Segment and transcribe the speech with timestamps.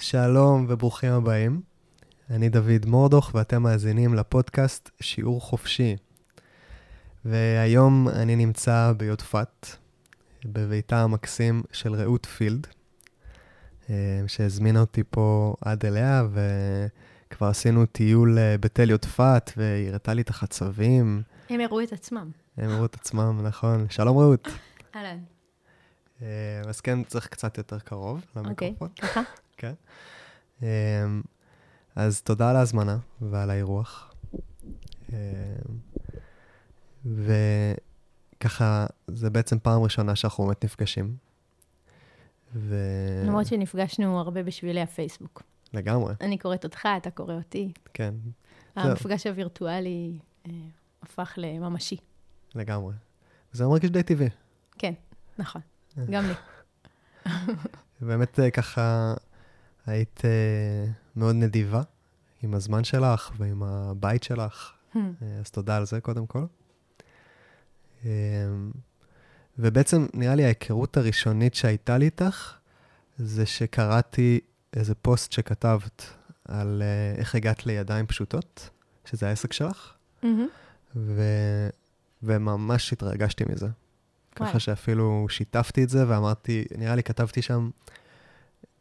[0.00, 1.60] שלום וברוכים הבאים.
[2.30, 5.96] אני דוד מורדוך ואתם מאזינים לפודקאסט שיעור חופשי.
[7.24, 9.66] והיום אני נמצא ביודפת,
[10.44, 12.66] בביתה המקסים של רעות פילד,
[13.90, 13.94] אה,
[14.26, 20.30] שהזמינה אותי פה עד אליה, וכבר עשינו טיול אה, בתל יודפת, והיא הראתה לי את
[20.30, 21.22] החצבים.
[21.50, 22.30] הם הראו את עצמם.
[22.56, 23.86] הם הראו את עצמם, נכון.
[23.90, 24.48] שלום רעות.
[24.96, 25.18] אהלן.
[26.22, 28.88] אה, אז כן, צריך קצת יותר קרוב למיקרופון.
[28.88, 29.22] אוקיי, ככה?
[29.60, 29.72] כן.
[30.62, 30.66] אמ,
[31.96, 34.14] אז תודה על ההזמנה ועל האירוח.
[35.12, 35.16] אמ,
[38.36, 41.16] וככה, זה בעצם פעם ראשונה שאנחנו באמת נפגשים.
[42.54, 42.76] ו...
[43.26, 45.42] למרות שנפגשנו הרבה בשבילי הפייסבוק.
[45.74, 47.72] לגמרי, אני קוראת אותך, אתה קורא אותי.
[47.94, 48.14] כן.
[48.76, 50.52] המפגש הווירטואלי אה,
[51.02, 51.96] הפך לממשי.
[52.54, 52.94] לגמרי.
[53.52, 54.28] זה מרגיש די טבעי.
[54.78, 54.92] כן,
[55.38, 55.62] נכון.
[56.10, 56.34] גם לי.
[58.00, 59.14] באמת אה, ככה
[59.90, 61.82] היית אה, מאוד נדיבה
[62.42, 65.02] עם הזמן שלך ועם הבית שלך, אה,
[65.40, 66.44] אז תודה על זה קודם כל.
[68.04, 68.10] אה,
[69.58, 72.54] ובעצם נראה לי ההיכרות הראשונית שהייתה לי איתך,
[73.18, 74.40] זה שקראתי
[74.74, 76.06] איזה פוסט שכתבת
[76.44, 78.70] על אה, איך הגעת לידיים פשוטות,
[79.04, 80.46] שזה העסק שלך, מהמם.
[80.96, 81.22] ו...
[82.22, 83.66] וממש התרגשתי מזה.
[83.66, 84.50] וואי.
[84.50, 87.70] ככה שאפילו שיתפתי את זה ואמרתי, נראה לי כתבתי שם,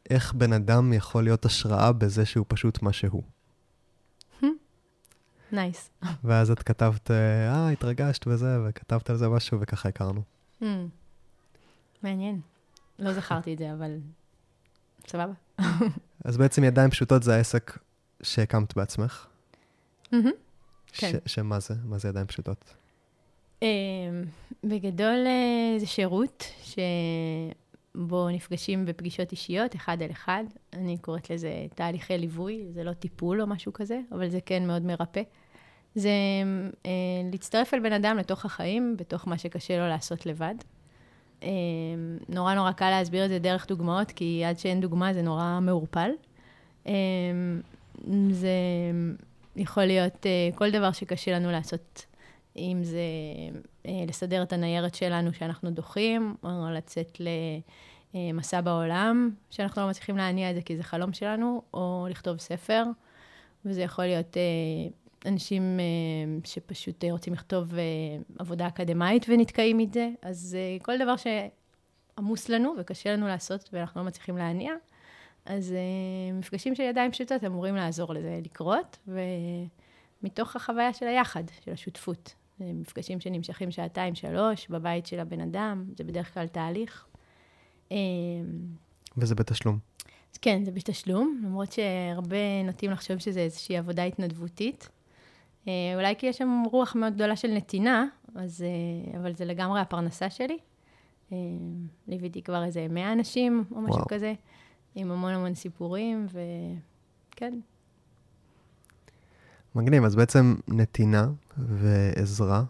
[0.10, 3.24] איך בן אדם יכול להיות השראה בזה שהוא פשוט מה שהוא.
[5.52, 5.90] נייס.
[6.24, 10.22] ואז את כתבת, אה, התרגשת וזה, וכתבת על זה משהו, וככה הכרנו.
[10.62, 10.66] Hmm.
[12.04, 12.40] מעניין.
[13.00, 13.98] לא זכרתי את זה, אבל
[15.08, 15.34] סבבה.
[16.26, 17.78] אז בעצם ידיים פשוטות זה העסק
[18.24, 19.26] שהקמת בעצמך.
[20.12, 20.32] מהמם.
[20.88, 21.12] כן.
[21.26, 21.74] ש- שמה זה?
[21.84, 22.74] מה זה ידיים פשוטות?
[23.62, 23.68] אמ,
[24.64, 26.44] בגדול אה, זה שירות
[27.94, 30.44] שבו נפגשים בפגישות אישיות, אחד על אחד.
[30.74, 34.86] אני קוראת לזה תהליכי ליווי, זה לא טיפול או משהו כזה, אבל זה כן מאוד
[34.86, 35.22] מרפא.
[35.96, 36.10] זה
[36.86, 36.92] אה,
[37.32, 40.56] להצטרף אל בן אדם לתוך החיים, בתוך מה שקשה לו לעשות לבד.
[41.44, 41.50] אה,
[42.30, 46.10] נורא נורא קל להסביר את זה דרך דוגמאות, כי עד שאין דוגמה זה נורא מעורפל.
[46.88, 46.94] אה,
[48.32, 48.50] זה
[49.56, 52.06] יכול להיות אה, כל דבר שקשה לנו לעשות
[52.58, 53.02] אם זה
[53.86, 57.22] אה, לסדר את הניירת שלנו שאנחנו דוחים, או לצאת
[58.14, 62.84] למסע בעולם, שאנחנו לא מצליחים להניע את זה כי זה חלום שלנו, או לכתוב ספר,
[63.66, 64.42] וזה יכול להיות אה,
[65.32, 67.82] אנשים אה, שפשוט אה, רוצים לכתוב אה,
[68.40, 74.02] עבודה אקדמאית ונתקעים את זה, אז אה, כל דבר שעמוס לנו וקשה לנו לעשות ואנחנו
[74.02, 74.74] לא מצליחים להניע,
[75.46, 78.98] אז אה, מפגשים של ידיים פשוטות אמורים לעזור לזה לקרות,
[80.22, 82.34] ומתוך החוויה של היחד, של השותפות.
[82.62, 87.09] אה, מפגשים שנמשכים שעתיים, שלוש, בבית של הבן אדם, זה בדרך כלל תהליך.
[87.92, 87.98] אה,
[89.18, 89.80] וזה בתשלום.
[90.42, 94.90] כן, זה בתשלום, למרות שהרבה נוטים לחשוב שזה איזושהי עבודה התנדבותית.
[95.68, 98.06] אה, אולי כי יש שם רוח מאוד גדולה של נתינה,
[98.36, 100.58] אז, אה, אבל זה לגמרי הפרנסה שלי.
[101.32, 101.38] אה,
[102.08, 104.08] ליוויתי כבר איזה 100 אנשים או משהו וואו.
[104.08, 104.34] כזה,
[104.96, 107.54] עם המון המון סיפורים, וכן,
[109.76, 111.28] מגניב, אז בעצם נתינה
[111.58, 112.64] ועזרה,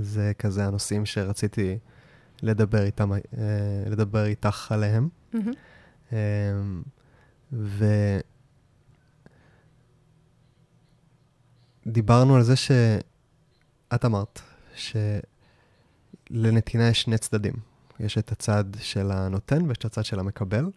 [0.00, 1.78] זה כזה הנושאים שרציתי
[2.42, 3.18] לדבר איתם, אה,
[3.86, 5.08] לדבר איתך עליהם.
[5.32, 5.52] מהמם.
[6.12, 6.82] אמ,
[11.86, 14.40] ודיברנו על זה שאת אמרת
[16.30, 17.54] שלנתינה יש שני צדדים.
[18.00, 20.70] יש את הצד של הנותן ויש את הצד של המקבל.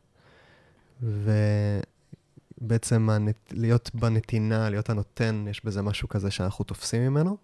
[2.62, 3.36] ובעצם הנת...
[3.52, 7.38] להיות בנתינה, להיות הנותן, יש בזה משהו כזה שאנחנו תופסים ממנו,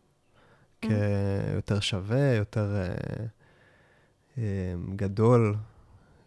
[0.81, 3.25] כיותר שווה, יותר אה,
[4.95, 5.55] גדול,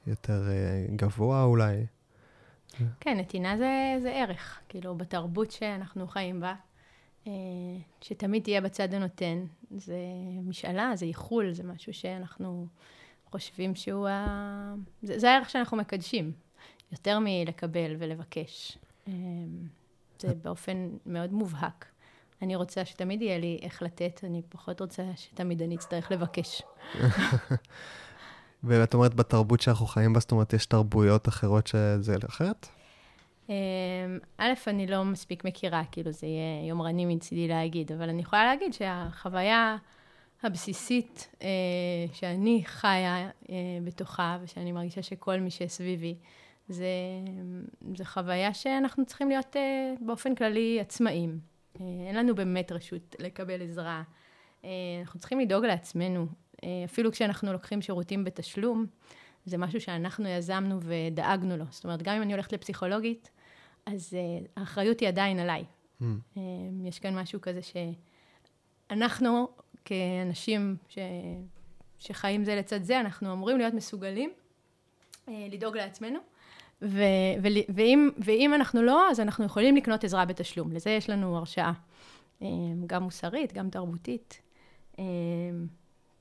[0.07, 1.87] יותר אה, גבוה אולי.
[3.01, 6.55] כן, נתינה זה, זה ערך, כאילו, בתרבות שאנחנו חיים בה,
[7.27, 7.33] אה,
[8.01, 9.45] שתמיד תהיה בצד הנותן.
[9.71, 9.99] זה
[10.45, 12.67] משאלה, זה איחול, זה משהו שאנחנו
[13.31, 14.75] חושבים שהוא ה...
[15.03, 16.33] זה, זה הערך שאנחנו מקדשים,
[16.93, 18.79] יותר מלקבל ולבקש.
[19.09, 19.13] אה,
[20.19, 21.94] זה באופן מאוד מובהק.
[22.45, 26.63] אני רוצה שתמיד יהיה לי איך לתת, אני פחות רוצה שתמיד אני אצטרך לבקש.
[28.65, 32.69] ואת אומרת, בתרבות שאנחנו חיים בה, זאת אומרת, יש תרבויות אחרות שזה אחרת?
[33.49, 33.55] אמ,
[34.39, 38.73] א', אני לא מספיק מכירה, כאילו זה יהיה יומרני מצידי להגיד, אבל אני יכולה להגיד
[38.73, 39.77] שהחוויה
[40.43, 41.49] הבסיסית אה,
[42.13, 43.55] שאני חיה אה,
[43.85, 46.15] בתוכה, ושאני מרגישה שכל מי שסביבי,
[46.69, 46.87] זה,
[47.95, 51.54] זה חוויה שאנחנו צריכים להיות אה, באופן כללי עצמאים.
[51.81, 54.03] אה, אין לנו באמת רשות לקבל עזרה.
[54.65, 56.27] אה, אנחנו צריכים לדאוג לעצמנו.
[56.65, 58.87] אה, אפילו כשאנחנו לוקחים שירותים בתשלום,
[59.47, 61.65] זה משהו שאנחנו יזמנו ודאגנו לו.
[61.71, 63.31] זאת אומרת, גם אם אני הולכת לפסיכולוגית,
[63.87, 64.17] אז
[64.57, 65.65] האחריות היא עדיין עליי.
[66.01, 66.05] Mm.
[66.85, 67.61] יש כאן משהו כזה
[68.91, 69.49] שאנחנו,
[69.85, 70.99] כאנשים ש...
[71.99, 74.33] שחיים זה לצד זה, אנחנו אמורים להיות מסוגלים
[75.29, 76.19] לדאוג לעצמנו.
[76.85, 80.73] ו- ו- ואם, ואם אנחנו לא, אז אנחנו יכולים לקנות עזרה בתשלום.
[80.73, 81.73] לזה יש לנו הרשאה,
[82.41, 82.45] um,
[82.87, 84.41] גם מוסרית, גם תרבותית.
[84.97, 84.99] Um,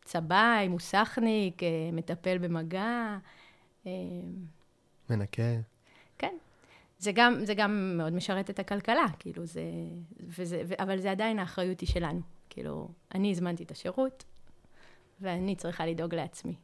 [0.03, 1.61] צבעי, מוסכניק,
[1.93, 3.17] מטפל במגע.
[5.09, 5.43] מנקה.
[6.17, 6.35] כן.
[6.99, 9.61] זה גם, זה גם מאוד משרת את הכלכלה, כאילו, זה...
[10.19, 12.21] וזה, ו, אבל זה עדיין האחריות היא שלנו.
[12.49, 14.23] כאילו, אני הזמנתי את השירות,
[15.21, 16.55] ואני צריכה לדאוג לעצמי.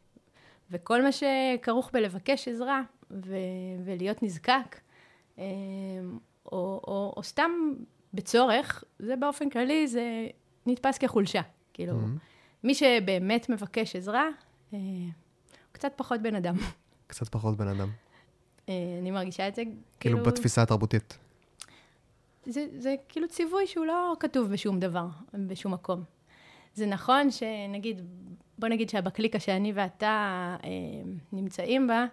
[0.72, 2.81] וכל מה שכרוך בלבקש עזרה
[3.12, 3.36] ו,
[3.86, 4.80] ולהיות נזקק,
[5.38, 5.42] או,
[6.52, 7.52] או, או סתם
[8.14, 10.28] בצורך, זה באופן כללי, זה
[10.66, 11.42] נתפס כחולשה.
[11.74, 12.64] כאילו, mm-hmm.
[12.64, 14.28] מי שבאמת מבקש עזרה,
[14.70, 14.80] הוא
[15.72, 16.56] קצת פחות בן אדם.
[17.08, 17.90] קצת פחות בן אדם.
[18.70, 19.78] אה, אני מרגישה את זה כאילו...
[20.00, 21.18] כאילו בתפיסה התרבותית.
[22.46, 26.04] זה, זה כאילו ציווי שהוא לא כתוב בשום דבר, בשום מקום.
[26.74, 28.02] זה נכון שנגיד,
[28.58, 30.70] בוא נגיד שבקליקה שאני ואתה אה,
[31.32, 32.06] נמצאים בה,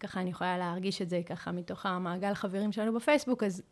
[0.00, 3.62] ככה אני יכולה להרגיש את זה ככה מתוך המעגל חברים שלנו בפייסבוק, אז,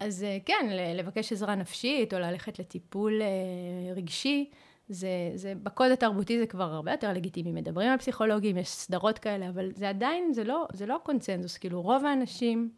[0.00, 4.50] אז אה, כן, לבקש עזרה נפשית או ללכת לטיפול אה, רגשי,
[4.88, 7.52] זה, זה, בקוד התרבותי זה כבר הרבה יותר לגיטימי.
[7.52, 11.58] מדברים על פסיכולוגים, יש סדרות כאלה, אבל זה עדיין, זה לא, זה לא קונצנזוס.
[11.58, 12.70] כאילו, רוב האנשים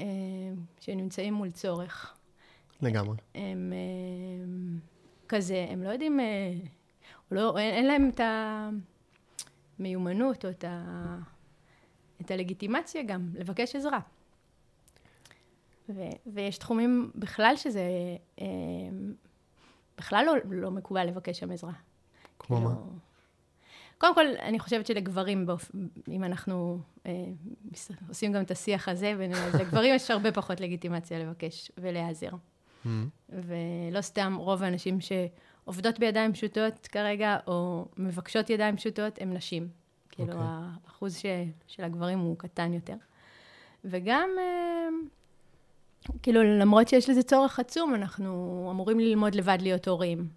[0.00, 0.06] אה,
[0.80, 2.14] שנמצאים מול צורך...
[2.82, 3.16] לגמרי.
[3.34, 4.78] הם, הם אה,
[5.28, 6.52] כזה, הם לא יודעים, אה,
[7.30, 8.20] לא, אין, אין להם את
[9.78, 10.84] המיומנות או את, ה,
[12.20, 14.00] את הלגיטימציה גם לבקש עזרה.
[15.88, 17.82] ו, ויש תחומים בכלל שזה...
[18.40, 18.46] אה,
[19.98, 21.72] בכלל לא, לא מקובל לבקש שם עזרה.
[22.38, 22.70] כמו כאילו...
[22.70, 22.76] מה?
[23.98, 25.70] קודם כל, אני חושבת שלגברים, באופ...
[26.08, 27.12] אם אנחנו אה,
[28.08, 29.14] עושים גם את השיח הזה,
[29.60, 32.30] לגברים יש הרבה פחות לגיטימציה לבקש ולהיעזר.
[32.30, 32.88] Mm-hmm.
[33.28, 39.68] ולא סתם רוב האנשים שעובדות בידיים פשוטות כרגע, או מבקשות ידיים פשוטות, הם נשים.
[40.18, 40.36] כאילו, okay.
[40.36, 40.48] אוקיי.
[40.86, 41.26] האחוז ש...
[41.66, 42.96] של הגברים הוא קטן יותר.
[43.84, 44.28] וגם...
[44.38, 44.88] אה,
[46.22, 50.28] כאילו, למרות שיש לזה צורך עצום, אנחנו אמורים ללמוד לבד להיות הורים.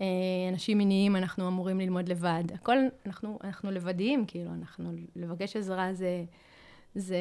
[0.00, 0.06] אה,
[0.52, 2.44] אנשים מיניים, אנחנו אמורים ללמוד לבד.
[2.54, 6.24] הכל, אנחנו, אנחנו לבדיים, כאילו, אנחנו, לבקש עזרה זה,
[6.94, 7.18] זה,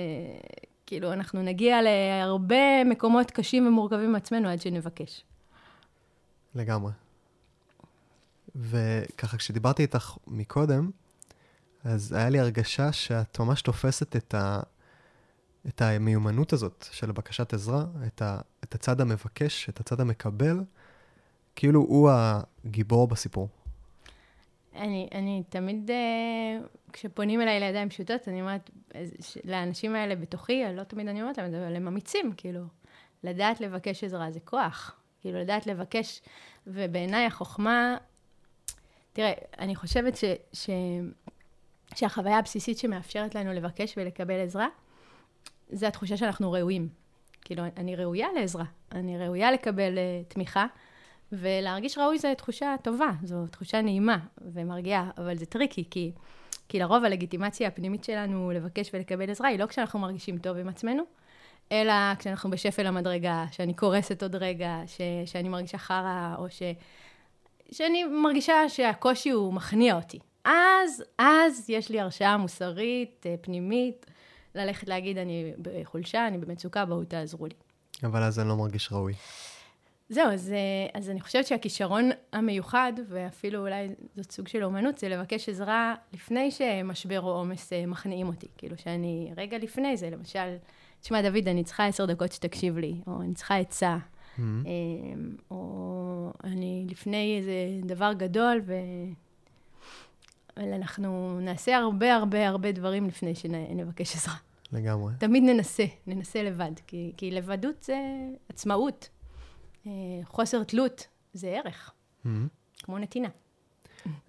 [0.85, 5.23] כאילו, אנחנו נגיע להרבה מקומות קשים ומורכבים מעצמנו עד שנבקש.
[6.55, 6.91] לגמרי.
[8.55, 10.91] וככה, כשדיברתי איתך מקודם,
[11.83, 14.59] אז היה לי הרגשה שאת ממש תופסת את ה...
[15.67, 20.63] את המיומנות הזאת של בקשת עזרה, את, ה, את הצד המבקש, את הצד המקבל,
[21.55, 23.49] כאילו הוא הגיבור בסיפור.
[24.75, 28.69] אני, אני תמיד, uh, כשפונים אליי לידיים פשוטות, אני אומרת,
[29.43, 32.61] לאנשים האלה בתוכי, לא תמיד אני אומרת להם, אבל הם אמיצים, כאילו.
[33.23, 34.95] לדעת לבקש עזרה זה כוח.
[35.21, 36.21] כאילו, לדעת לבקש,
[36.67, 37.97] ובעיניי החוכמה...
[39.13, 40.23] תראה, אני חושבת ש,
[40.53, 40.69] ש,
[41.95, 44.67] שהחוויה הבסיסית שמאפשרת לנו לבקש ולקבל עזרה,
[45.69, 46.89] זה התחושה שאנחנו ראויים.
[47.41, 50.65] כאילו, אני ראויה לעזרה, אני ראויה לקבל אה, תמיכה,
[51.31, 56.11] ולהרגיש ראוי זו תחושה טובה, זו תחושה נעימה ומרגיעה, אבל זה tricky, כי,
[56.69, 61.03] כי לרוב הלגיטימציה הפנימית שלנו לבקש ולקבל עזרה היא לא כשאנחנו מרגישים טוב עם עצמנו,
[61.71, 66.61] אלא כשאנחנו בשפל המדרגה, שאני קורסת עוד רגע, ש, שאני מרגישה חרא, או ש,
[67.71, 70.19] שאני מרגישה שהקושי הוא מכניע אותי.
[70.45, 74.05] אז, אז יש לי הרשאה מוסרית, אה, פנימית,
[74.55, 77.53] ללכת להגיד, אני בחולשה, אני במצוקה, בואו תעזרו לי.
[78.03, 79.13] אבל אז אני לא מרגיש ראוי.
[80.09, 85.09] זהו, אז, אה, אז אני חושבת שהכישרון המיוחד, ואפילו אולי זאת סוג של אומנות, זה
[85.09, 88.47] לבקש עזרה לפני שמשבר או עומס אה, מכניעים אותי.
[88.57, 90.55] כאילו שאני רגע לפני זה, למשל,
[91.01, 94.41] תשמע, דוד, אני צריכה עשר דקות שתקשיב לי, או אני צריכה עצה, mm-hmm.
[95.51, 98.73] או אני לפני איזה דבר גדול, ו...
[100.59, 104.35] אבל אנחנו נעשה הרבה הרבה הרבה דברים לפני שנבקש עזרה.
[104.71, 105.13] לגמרי.
[105.19, 107.97] תמיד ננסה, ננסה לבד, כי, כי לבדות זה
[108.49, 109.09] עצמאות.
[109.87, 109.91] אה,
[110.23, 111.91] חוסר תלות זה ערך,
[112.25, 112.29] mm-hmm.
[112.83, 113.27] כמו נתינה.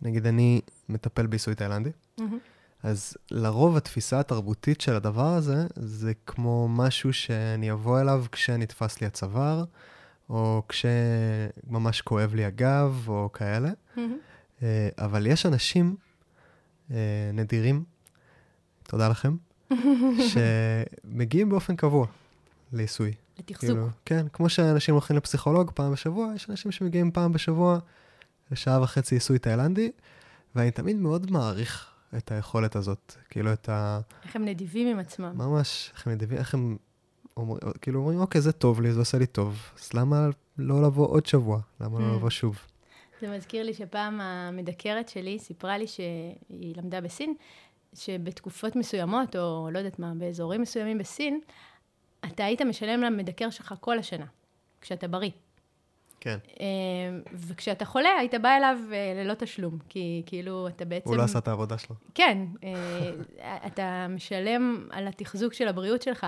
[0.03, 2.23] נגיד, אני מטפל בעיסוי תאילנדי, mm-hmm.
[2.83, 9.07] אז לרוב התפיסה התרבותית של הדבר הזה, זה כמו משהו שאני אבוא אליו כשנתפס לי
[9.07, 9.65] הצוואר,
[10.31, 13.71] או כשממש כואב לי הגב, או כאלה.
[13.97, 14.61] Mm-hmm.
[14.99, 16.10] אבל יש אנשים אה,
[17.35, 17.85] נדירים,
[18.83, 19.37] תודה לכם,
[20.31, 22.07] שמגיעים באופן קבוע
[22.73, 23.13] לעיסוי.
[23.39, 23.61] לתחזוק.
[23.71, 27.79] כאילו, כן, כמו שאנשים הולכים לפסיכולוג פעם בשבוע, יש אנשים שמגיעים פעם בשבוע
[28.51, 29.91] לשעה וחצי עיסוי תאילנדי,
[30.55, 34.01] ואני תמיד מאוד מעריך את היכולת הזאת, כאילו את ה...
[34.25, 35.33] איך הם נדיבים עם עצמם.
[35.35, 36.77] ממש, איך הם נדיבים, איך הם
[37.37, 40.29] אומרים, כאילו אומרים, אוקיי, זה טוב לי, זה עושה לי טוב, אז למה
[40.59, 41.61] לא לבוא עוד שבוע?
[41.81, 42.17] למה לא Mm.
[42.17, 42.59] לבוא שוב?
[43.21, 47.35] זה מזכיר לי שפעם המדקרת שלי סיפרה לי שהיא למדה בסין,
[47.95, 51.41] שבתקופות מסוימות, או לא יודעת מה, באזורים מסוימים בסין,
[52.27, 54.27] אתה היית משלם למדקר שלך כל השנה,
[54.81, 55.31] כשאתה בריא.
[56.21, 56.39] כן.
[56.61, 56.67] אה,
[57.33, 61.09] וכשאתה חולה, היית בא אליו אה, ללא תשלום, כי כאילו אתה בעצם...
[61.09, 61.97] הוא לא עשה את העבודה שלו.
[62.15, 63.11] כן, אה,
[63.67, 66.27] אתה משלם על התחזוק של הבריאות שלך,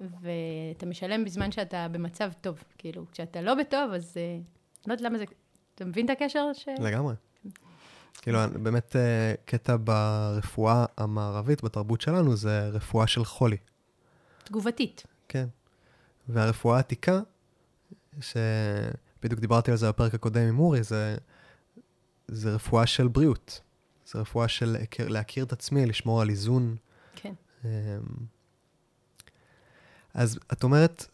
[0.00, 2.64] ואתה משלם בזמן שאתה במצב טוב.
[2.78, 4.16] כאילו, כשאתה לא בטוב, אז
[4.86, 5.24] לא יודעת למה זה...
[5.82, 6.52] אתה מבין את הקשר?
[6.52, 6.68] ש...
[6.78, 7.14] לגמרי.
[8.22, 13.56] כאילו, באמת אה, קטע ברפואה המערבית, בתרבות שלנו, זה רפואה של חולי.
[14.44, 15.06] תגובתית.
[15.28, 15.46] כן.
[16.28, 17.20] והרפואה העתיקה,
[18.20, 21.16] שבדיוק דיברתי על זה בפרק הקודם עם אורי, זה,
[22.28, 23.60] זה רפואה של בריאות.
[24.06, 26.76] זה רפואה של להכיר, להכיר את עצמי, לשמור על איזון.
[27.16, 27.32] כן.
[27.64, 27.70] אמ,
[30.14, 31.06] אז את אומרת,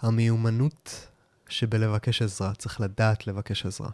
[0.00, 1.09] המיומנות
[1.50, 3.90] שבלבקש עזרה, צריך לדעת לבקש עזרה.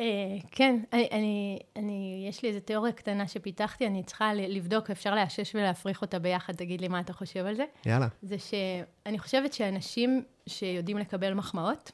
[0.00, 0.04] אה,
[0.50, 5.54] כן, אני, אני, אני, יש לי איזו תיאוריה קטנה שפיתחתי, אני צריכה לבדוק, אפשר לאשש
[5.54, 7.64] ולהפריך אותה ביחד, תגיד לי מה אתה חושב על זה.
[7.86, 8.08] יאללה.
[8.22, 11.92] זה שאני חושבת שאנשים שיודעים לקבל מחמאות,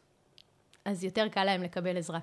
[0.85, 2.19] אז יותר קל להם לקבל עזרה.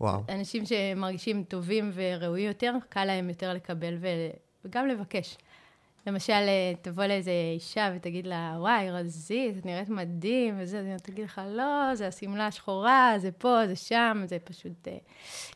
[0.00, 0.20] וואו.
[0.28, 4.06] אנשים שמרגישים טובים וראויים יותר, קל להם יותר לקבל ו...
[4.64, 5.36] וגם לבקש.
[6.06, 10.96] למשל, אה, תבוא לאיזה אישה ותגיד לה, וואי, רזית, את נראית מדהים, וזה, אז היא
[10.96, 14.96] תגיד לך, לא, זה השמלה השחורה, זה פה, זה שם, זה פשוט, אה,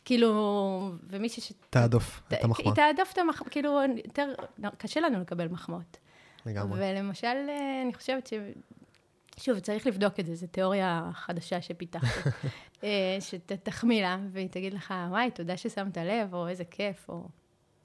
[0.05, 1.53] כאילו, ומישהי ש...
[1.69, 2.67] תעדוף את המחמאה.
[2.67, 4.33] היא תעדוף את המחמאה, כאילו, יותר,
[4.77, 5.97] קשה לנו לקבל מחמאות.
[6.45, 6.79] לגמרי.
[6.79, 8.33] ולמשל, אה, אני חושבת ש...
[9.37, 12.29] שוב, צריך לבדוק את זה, זו תיאוריה חדשה שפיתחתי.
[13.19, 17.27] שתחמיא לה, והיא תגיד לך, וואי, תודה ששמת לב, או איזה כיף, או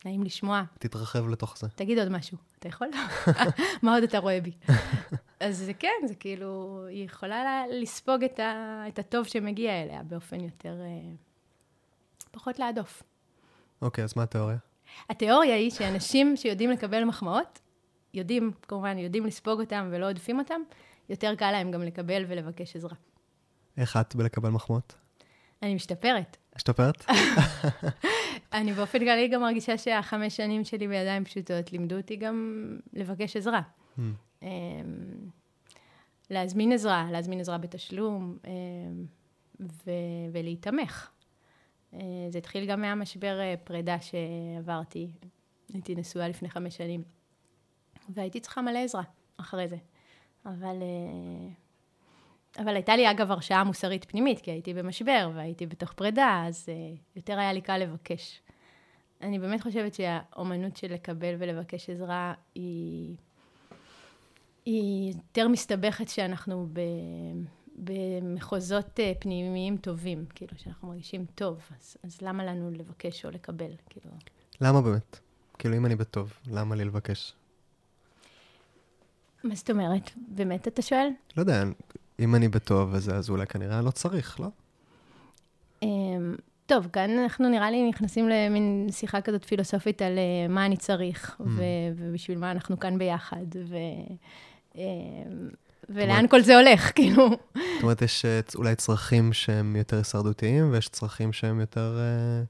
[0.04, 0.62] נעים לשמוע.
[0.78, 1.68] תתרחב לתוך זה.
[1.68, 2.88] תגיד עוד משהו, אתה יכול?
[3.82, 4.52] מה עוד אתה רואה בי?
[5.40, 10.02] אז זה כן, זה כאילו, היא יכולה לה- לספוג את, ה, את הטוב שמגיע אליה
[10.02, 11.10] באופן יותר, אה,
[12.30, 13.02] פחות להדוף.
[13.82, 14.56] אוקיי, אז מה התיאוריה?
[15.10, 17.58] התיאוריה היא שאנשים שיודעים לקבל מחמאות,
[18.14, 20.60] יודעים, כמובן, יודעים לספוג אותם ולא עודפים אותם,
[21.08, 22.94] יותר קל להם גם לקבל ולבקש עזרה.
[23.76, 24.94] איך את בלקבל מחמאות?
[25.62, 26.36] אני משתפרת.
[26.56, 27.04] השתפרת?
[28.56, 33.60] אני באופן כללי גם מרגישה שהחמש שנים שלי בידיים פשוטות לימדו אותי גם לבקש עזרה.
[33.60, 34.00] Hmm.
[34.42, 34.48] אמ,
[36.30, 39.06] להזמין עזרה, להזמין עזרה בתשלום אמ,
[39.60, 41.10] ו- ולהיתמך.
[41.94, 45.10] אה, זה התחיל גם מהמשבר אה, פרידה שעברתי.
[45.72, 47.02] הייתי נשואה לפני חמש שנים,
[48.08, 49.02] והייתי צריכה מלא עזרה
[49.36, 49.76] אחרי זה.
[50.46, 51.48] אבל, אה,
[52.62, 56.68] אבל הייתה לי אגב הרשאה מוסרית פנימית, כי הייתי במשבר והייתי בתוך פרידה, אז
[57.16, 58.42] יותר היה לי קל לבקש.
[59.22, 63.16] אני באמת חושבת שהאומנות של לקבל ולבקש עזרה היא,
[64.64, 66.80] היא יותר מסתבכת שאנחנו ב,
[67.76, 73.70] במחוזות אה, פנימיים טובים, כאילו, שאנחנו מרגישים טוב, אז, אז למה לנו לבקש או לקבל?
[73.90, 74.10] כאילו,
[74.60, 75.18] למה באמת?
[75.58, 77.34] כאילו, אם אני בטוב, למה לי לבקש?
[79.44, 80.10] מה זאת אומרת?
[80.28, 81.08] באמת אתה שואל?
[81.36, 81.64] לא יודע,
[82.20, 84.48] אם אני בטוב וזה, אז אולי כנראה לא צריך, לא?
[86.66, 91.36] טוב, כאן אנחנו נראה לי נכנסים למין שיחה כזאת פילוסופית על אה, מה אני צריך,
[91.40, 91.62] ו-
[91.96, 93.76] ובשביל מה אנחנו כאן ביחד, ו...
[94.74, 94.82] אמ,
[95.88, 97.28] ולאן אומרת- כל זה הולך, כאילו.
[97.54, 101.98] זאת אומרת, יש אה, אולי צרכים שהם יותר הישרדותיים, ויש צרכים שהם יותר...
[101.98, 102.42] אה,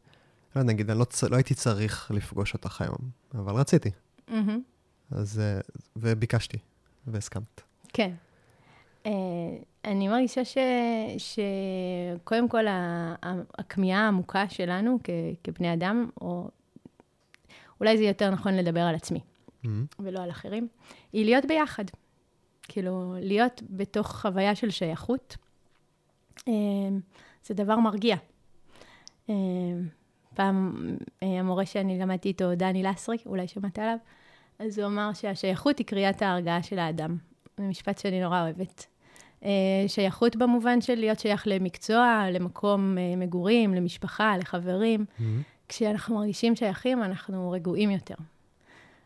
[0.56, 1.06] לא יודע, נגיד, אני לא.
[1.30, 2.96] לא הייתי צריך לפגוש אותך היום,
[3.34, 3.90] אבל רציתי.
[4.28, 4.60] מהמם.
[5.10, 5.38] אז...
[5.40, 5.60] אה,
[5.96, 6.58] וביקשתי,
[7.06, 7.60] והסכמת.
[7.92, 8.10] כן.
[9.06, 9.10] אה,
[9.84, 10.58] אני מרגישה ש...
[11.18, 12.64] שקודם כל
[13.58, 15.10] הכמיהה העמוקה שלנו כ...
[15.44, 16.48] כבני אדם, או
[17.80, 19.20] אולי זה יותר נכון לדבר על עצמי
[19.64, 19.68] Mhm.
[19.98, 20.68] ולא על אחרים,
[21.12, 21.84] היא להיות ביחד.
[22.62, 25.36] כאילו, להיות בתוך חוויה של שייכות,
[26.48, 26.52] אה,
[27.44, 28.16] זה דבר מרגיע.
[29.30, 29.34] אה,
[30.34, 30.86] פעם
[31.22, 33.96] המורה שאני למדתי איתו, דני לסרי, אולי שמעת עליו,
[34.58, 37.16] אז הוא אמר שהשייכות היא קריאת ההרגעה של האדם.
[37.56, 38.86] זה משפט שאני נורא אוהבת.
[39.46, 45.04] אה, שייכות במובן של להיות שייך למקצוע, למקום אה, מגורים, למשפחה, לחברים.
[45.18, 45.22] Mhm.
[45.68, 48.14] כשאנחנו מרגישים שייכים, אנחנו רגועים יותר.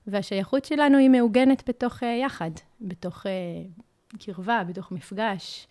[0.06, 3.26] והשייכות שלנו היא מעוגנת בתוך uh, יחד, בתוך
[4.18, 5.66] קרבה, בתוך מפגש.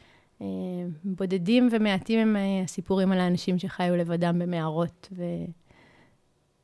[1.04, 5.24] בודדים ומעטים הם הסיפורים על האנשים שחיו לבדם במערות ו...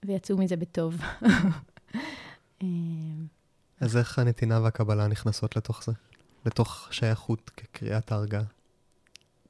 [0.05, 0.97] ויצאו מזה בטוב.
[2.61, 2.67] אה,
[3.79, 5.91] אז איך הנתינה והקבלה נכנסות לתוך זה?
[6.45, 8.43] לתוך שייכות כקריאת ההרגעה?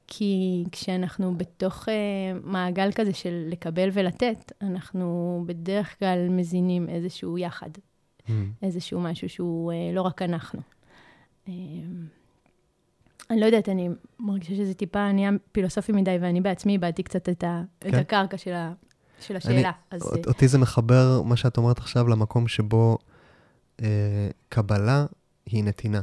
[0.06, 1.90] כי כשאנחנו בתוך uh,
[2.42, 7.70] מעגל כזה של לקבל ולתת, אנחנו בדרך כלל מזינים איזשהו יחד,
[8.26, 8.30] mm.
[8.62, 10.60] איזשהו משהו שהוא uh, לא רק אנחנו.
[11.46, 11.50] Uh,
[13.30, 13.88] אני לא יודעת, אני
[14.20, 17.88] מרגישה שזה טיפה נהיה פילוסופי מדי, ואני בעצמי איבדתי קצת את, ה, כן.
[17.88, 18.72] את הקרקע של, ה,
[19.20, 19.58] של השאלה.
[19.60, 20.02] אני, אז...
[20.26, 22.98] אותי זה מחבר, מה שאת אומרת עכשיו, למקום שבו
[23.82, 25.06] אה, קבלה
[25.46, 26.00] היא נתינה.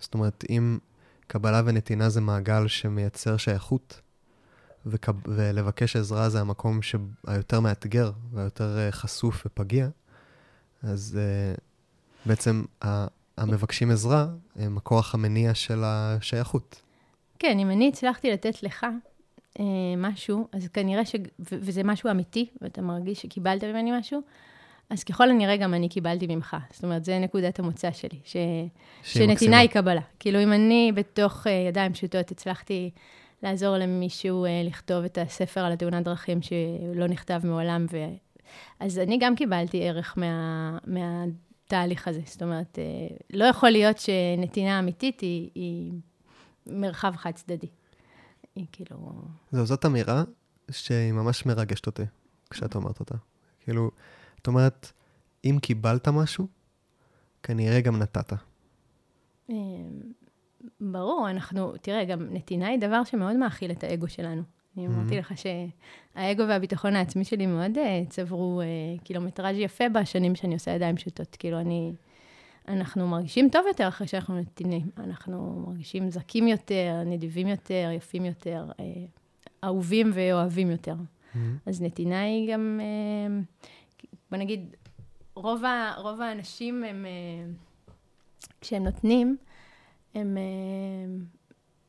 [0.00, 0.78] זאת אומרת, אם
[1.26, 4.00] קבלה ונתינה זה מעגל שמייצר שייכות,
[4.86, 5.12] וקב...
[5.26, 6.80] ולבקש עזרה זה המקום
[7.26, 9.88] היותר מאתגר והיותר uh, חשוף ופגיע,
[10.82, 11.60] אז uh,
[12.26, 13.06] בעצם ה...
[13.36, 14.26] המבקשים עזרה
[14.56, 16.82] הם הכוח המניע של השייכות.
[17.38, 18.86] כן, אם אני הצלחתי לתת לך
[19.58, 19.60] uh,
[19.96, 21.14] משהו, אז כנראה ש...
[21.38, 24.20] ו- וזה משהו אמיתי, ואתה מרגיש שקיבלת ממני משהו,
[24.90, 26.56] אז ככל הנראה גם אני קיבלתי ממך.
[26.72, 28.36] זאת אומרת, זה נקודת המוצא שלי, ש...
[29.02, 30.00] שנתינה היא קבלה.
[30.18, 32.90] כאילו, אם אני בתוך uh, ידיים פשוטות הצלחתי
[33.42, 37.96] לעזור למישהו uh, לכתוב את הספר על התאונת דרכים שלא נכתב מעולם, ו...
[38.80, 40.78] אז אני גם קיבלתי ערך מה...
[40.86, 42.20] מהתהליך הזה.
[42.24, 45.92] זאת אומרת, uh, לא יכול להיות שנתינה אמיתית היא, היא
[46.66, 47.68] מרחב חד-צדדי.
[48.54, 49.12] היא כאילו...
[49.52, 50.24] זהו, זאת אמירה
[50.70, 52.02] שהיא ממש מרגשת אותי
[52.50, 53.14] כשאת אומרת אותה.
[53.64, 53.90] כאילו,
[54.40, 54.92] זאת אומרת,
[55.44, 56.46] אם קיבלת משהו,
[57.42, 58.32] כנראה גם נתת.
[59.48, 59.54] אמ,
[60.80, 64.42] ברור, אנחנו, תראה, גם נתינה היא דבר שמאוד מאכיל את האגו שלנו.
[64.76, 70.54] אני אמרתי לך שהאגו והביטחון העצמי שלי מאוד uh, צברו uh, קילומטראז' יפה בשנים שאני
[70.54, 71.36] עושה ידיים פשוטות.
[71.38, 71.92] כאילו, אני...
[72.68, 74.90] אנחנו מרגישים טוב יותר אחרי שאנחנו נתינים.
[74.98, 78.82] אנחנו מרגישים זכים יותר, נדיבים יותר, יפים יותר, uh,
[79.64, 80.94] אהובים ואוהבים יותר.
[80.94, 81.38] Mm-hmm.
[81.66, 82.80] אז נתינה היא גם...
[82.80, 83.44] Uh,
[84.30, 84.76] בוא נגיד,
[85.34, 87.52] רוב, ה, רוב האנשים הם, אה,
[88.60, 89.36] כשהם נותנים,
[90.14, 91.22] הם, אה,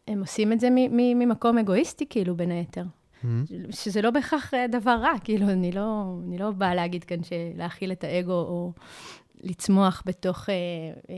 [0.07, 2.83] הם עושים את זה ממקום אגואיסטי, כאילו, בין היתר.
[2.83, 3.71] Mm-hmm.
[3.71, 7.91] שזה לא בהכרח אה, דבר רע, כאילו, אני לא, אני לא באה להגיד כאן שלהכיל
[7.91, 8.73] את האגו או
[9.43, 10.55] לצמוח בתוך אה,
[11.09, 11.15] אה,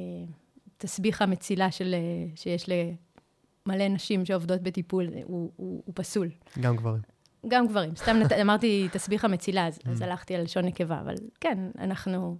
[0.77, 1.95] תסביך המצילה של,
[2.35, 6.29] שיש למלא נשים שעובדות בטיפול, הוא, הוא, הוא פסול.
[6.61, 7.12] גם גברים.
[7.47, 7.95] גם גברים.
[7.95, 8.31] סתם נת...
[8.41, 10.05] אמרתי תסביך המצילה, אז, אז mm.
[10.05, 12.37] הלכתי על לשון נקבה, אבל כן, אנחנו,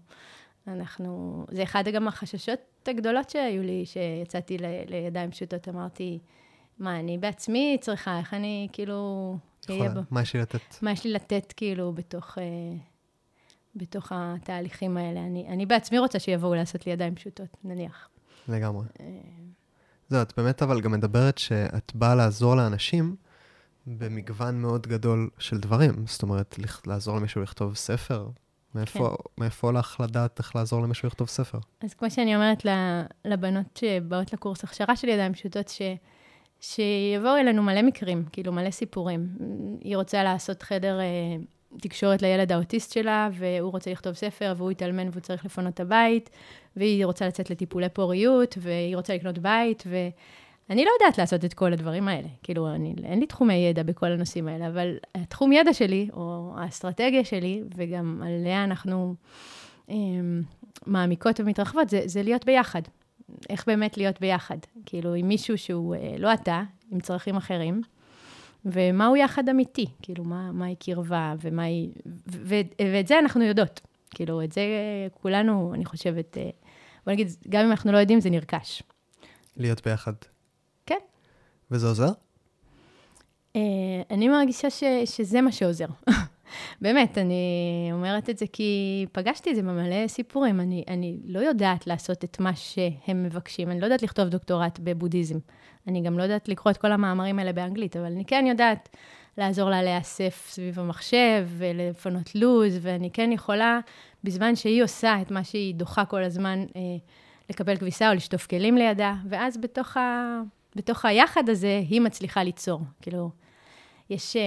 [0.68, 1.46] אנחנו...
[1.52, 4.66] זה אחד גם החששות הגדולות שהיו לי, שיצאתי ל...
[4.88, 6.20] לידיים פשוטות, אמרתי,
[6.80, 9.38] מה, אני בעצמי צריכה, איך אני כאילו...
[9.70, 10.82] יכולה, מה יש לי לתת?
[10.82, 12.44] מה יש לי לתת, כאילו, בתוך, אה,
[13.76, 15.20] בתוך התהליכים האלה.
[15.20, 18.10] אני, אני בעצמי רוצה שיבואו לעשות לי ידיים פשוטות, נניח.
[18.48, 18.86] לגמרי.
[19.00, 19.06] אה...
[20.10, 23.16] זהו, את באמת אבל גם מדברת שאת באה לעזור לאנשים,
[23.88, 25.94] במגוון מאוד גדול של דברים.
[26.08, 28.28] זאת אומרת, לעזור למישהו לכתוב ספר,
[28.76, 29.44] מאיפה, כן.
[29.44, 31.58] מאיפה לך לדעת איך לעזור למישהו לכתוב ספר?
[31.82, 32.66] אז כמו שאני אומרת
[33.26, 35.82] לבנות שבאות לקורס הכשרה של ידיים פשוטות, ש,
[36.60, 39.28] שיבואו אלינו מלא מקרים, כאילו מלא סיפורים.
[39.82, 41.06] היא רוצה לעשות חדר אה,
[41.82, 46.30] תקשורת לילד האוטיסט שלה, והוא רוצה לכתוב ספר, והוא התאלמן והוא צריך לפנות את הבית,
[46.76, 49.96] והיא רוצה לצאת לטיפולי פוריות, והיא רוצה לקנות בית, ו...
[50.70, 52.28] אני לא יודעת לעשות את כל הדברים האלה.
[52.44, 57.26] כאילו, אני, אין לי תחומי ידע בכל הנושאים האלה, אבל התחום ידע שלי, או האסטרטגיה
[57.26, 59.16] שלי, וגם עליה אנחנו
[59.90, 59.96] אה,
[60.86, 62.82] מעמיקות ומתרחבות, זה, זה להיות ביחד.
[63.50, 64.58] איך באמת להיות ביחד.
[64.86, 67.82] כאילו, עם מישהו שהוא אה, לא אתה, עם צרכים אחרים,
[68.66, 69.86] ומהו יחד אמיתי.
[70.02, 71.90] כאילו, מה, מהי קרבה, ומה היא...
[72.06, 72.56] ו, ו,
[72.94, 73.82] ואת זה אנחנו יודעות.
[74.16, 74.64] כאילו, את זה
[75.22, 76.50] כולנו, אני חושבת, אה,
[77.06, 78.84] בוא נגיד, גם אם אנחנו לא יודעים, זה נרכש.
[79.58, 80.14] להיות ביחד.
[81.72, 82.10] וזה עוזר?
[83.58, 83.60] Uh,
[84.12, 85.86] אני מרגישה ש, שזה מה שעוזר.
[86.82, 90.60] באמת, אני אומרת את זה כי פגשתי את זה במלא סיפורים.
[90.60, 93.72] אני, אני לא יודעת לעשות את מה שהם מבקשים.
[93.72, 95.38] אני לא יודעת לכתוב דוקטורט בבודהיזם.
[95.88, 98.90] אני גם לא יודעת לקרוא את כל המאמרים האלה באנגלית, אבל אני כן יודעת
[99.38, 103.80] לעזור לה להיאסף סביב המחשב ולפנות לו"ז, ואני כן יכולה,
[104.24, 106.82] בזמן שהיא עושה את מה שהיא דוחה כל הזמן, אה,
[107.50, 110.42] לקבל כביסה או לשטוף כלים לידה, ואז בתוך ה...
[110.76, 112.82] בתוך היחד הזה, היא מצליחה ליצור.
[113.02, 113.30] כאילו,
[114.10, 114.42] יש, אה,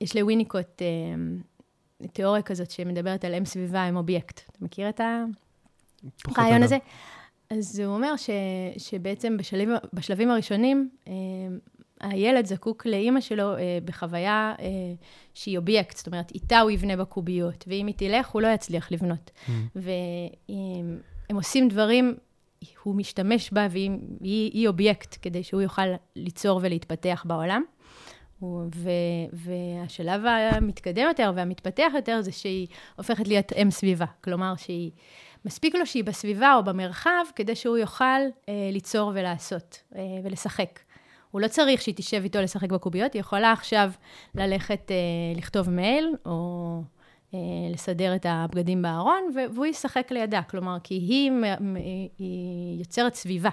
[0.00, 4.40] יש לוויניקוט אה, תיאוריה כזאת שמדברת על אם סביבה, אם אובייקט.
[4.50, 5.00] אתה מכיר את
[6.26, 6.78] הרעיון הזה?
[7.50, 8.30] אז הוא אומר ש,
[8.78, 11.12] שבעצם בשלבים, בשלבים הראשונים, אה,
[12.00, 14.66] הילד זקוק לאימא שלו אה, בחוויה אה,
[15.34, 19.30] שהיא אובייקט, זאת אומרת, איתה הוא יבנה בקוביות, ואם היא תלך, הוא לא יצליח לבנות.
[19.30, 19.50] ממ.
[19.74, 22.14] והם עושים דברים
[22.82, 27.62] הוא משתמש בה והיא היא, אובייקט כדי שהוא יוכל ליצור ולהתפתח בעולם.
[28.74, 28.90] ו,
[29.32, 34.06] והשלב המתקדם יותר והמתפתח יותר זה שהיא הופכת להיות אם סביבה.
[34.24, 34.90] כלומר, שהיא,
[35.44, 38.04] מספיק לו שהיא בסביבה או במרחב כדי שהוא יוכל
[38.48, 40.80] אה, ליצור ולעשות אה, ולשחק.
[41.30, 43.92] הוא לא צריך שהיא תשב איתו לשחק בקוביות, היא יכולה עכשיו
[44.34, 44.96] ללכת אה,
[45.36, 46.82] לכתוב מייל, או
[47.72, 49.22] לסדר את הבגדים בארון,
[49.54, 50.42] והוא ישחק לידה.
[50.42, 51.32] כלומר, כי היא,
[52.18, 53.50] היא יוצרת סביבה.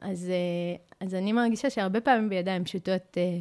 [0.00, 3.38] אז, אה, אז אני מרגישה שהרבה פעמים בידיים פשוטות, אה,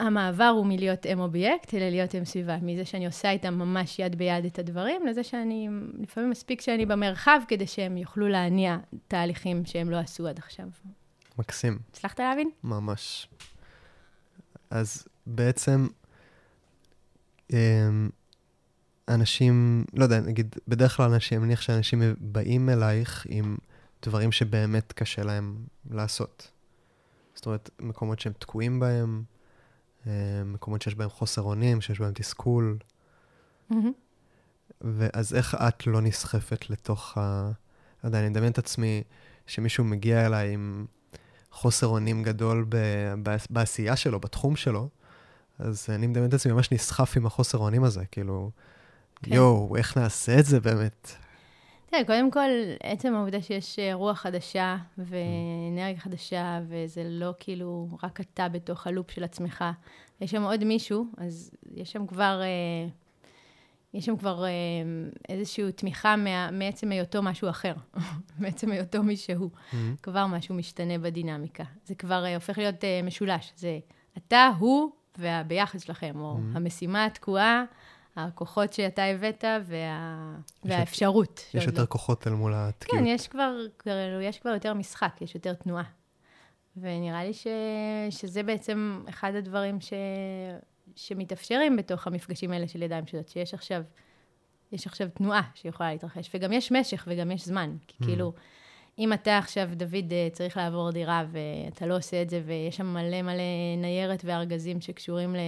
[0.00, 2.56] המעבר הוא מלהיות אם אובייקט, אלא להיות אם סביבה.
[2.62, 5.68] מזה שאני עושה איתם ממש יד ביד את הדברים, לזה שאני,
[5.98, 8.76] לפעמים מספיק שאני במרחב כדי שהם יוכלו להניע
[9.08, 10.66] תהליכים שהם לא עשו עד עכשיו.
[11.38, 11.78] מקסים.
[11.90, 12.50] הצלחת להבין?
[12.64, 13.28] ממש.
[14.70, 15.86] אז בעצם,
[17.52, 18.10] אמ,
[19.08, 23.56] אנשים, לא יודע, נגיד, בדרך כלל אנשים, אני מניח שאנשים באים אלייך עם
[24.02, 25.56] דברים שבאמת קשה להם
[25.90, 26.50] לעשות.
[27.34, 29.22] זאת אומרת, מקומות שהם תקועים בהם,
[30.06, 30.12] אה,
[30.44, 32.78] מקומות שיש בהם חוסר אונים, שיש בהם תסכול.
[33.70, 33.74] Mm-hmm.
[34.80, 37.50] ואז איך את לא נסחפת לתוך ה...
[38.04, 39.02] לא יודע, אני מדמיין את עצמי
[39.46, 40.86] שמישהו מגיע אליי עם
[41.50, 42.76] חוסר אונים גדול ב...
[43.22, 43.36] ב...
[43.50, 44.88] בעשייה שלו, בתחום שלו,
[45.58, 48.50] אז אני מדמיין את עצמי ממש נסחף עם החוסר אונים הזה, כאילו,
[49.24, 49.34] כן.
[49.34, 51.16] יואו, איך נעשה את זה באמת?
[51.94, 52.48] תראה, קודם כל,
[52.82, 59.10] עצם העובדה שיש אה, רוח חדשה ואנרגיה חדשה, וזה לא כאילו רק אתה בתוך הלופ
[59.10, 59.64] של עצמך,
[60.20, 62.88] יש שם עוד מישהו, אז יש שם כבר, אה,
[63.94, 64.50] יש שם כבר אה,
[65.28, 67.74] איזושהי תמיכה מה, מעצם היותו משהו אחר,
[68.40, 69.50] מעצם היותו מי שהוא.
[69.50, 69.76] Mm-hmm.
[70.02, 71.64] כבר משהו משתנה בדינמיקה.
[71.84, 73.52] זה כבר הופך להיות משולש.
[73.56, 73.78] זה
[74.16, 76.56] אתה, הוא והביחד שלכם, או mm-hmm.
[76.56, 77.64] המשימה התקועה.
[78.16, 80.36] הכוחות שאתה הבאת וה...
[80.64, 81.40] והאפשרות.
[81.54, 82.98] יש יותר כוחות אל מול התקיעות.
[82.98, 83.56] כן, יש כבר,
[84.22, 85.84] יש כבר יותר משחק, יש יותר תנועה.
[86.76, 87.46] ונראה לי ש...
[88.10, 89.92] שזה בעצם אחד הדברים ש...
[90.96, 93.82] שמתאפשרים בתוך המפגשים האלה של ידיים שלו, שיש עכשיו,
[94.72, 97.76] יש עכשיו תנועה שיכולה להתרחש, וגם יש משך וגם יש זמן.
[97.86, 98.06] כי mm.
[98.06, 98.32] כאילו,
[98.98, 102.86] אם אתה עכשיו, דוד, אה, צריך לעבור דירה ואתה לא עושה את זה, ויש שם
[102.86, 103.42] מלא מלא
[103.76, 105.38] ניירת וארגזים שקשורים ל...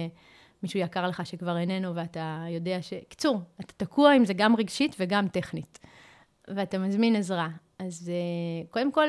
[0.63, 2.93] מישהו יקר לך שכבר איננו, ואתה יודע ש...
[3.09, 5.79] קיצור, אתה תקוע עם זה גם רגשית וגם טכנית,
[6.47, 7.49] ואתה מזמין עזרה.
[7.79, 9.07] אז uh, קודם כל,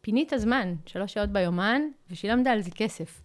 [0.00, 3.22] פינית זמן, שלוש שעות ביומן, ושילמת על זה כסף.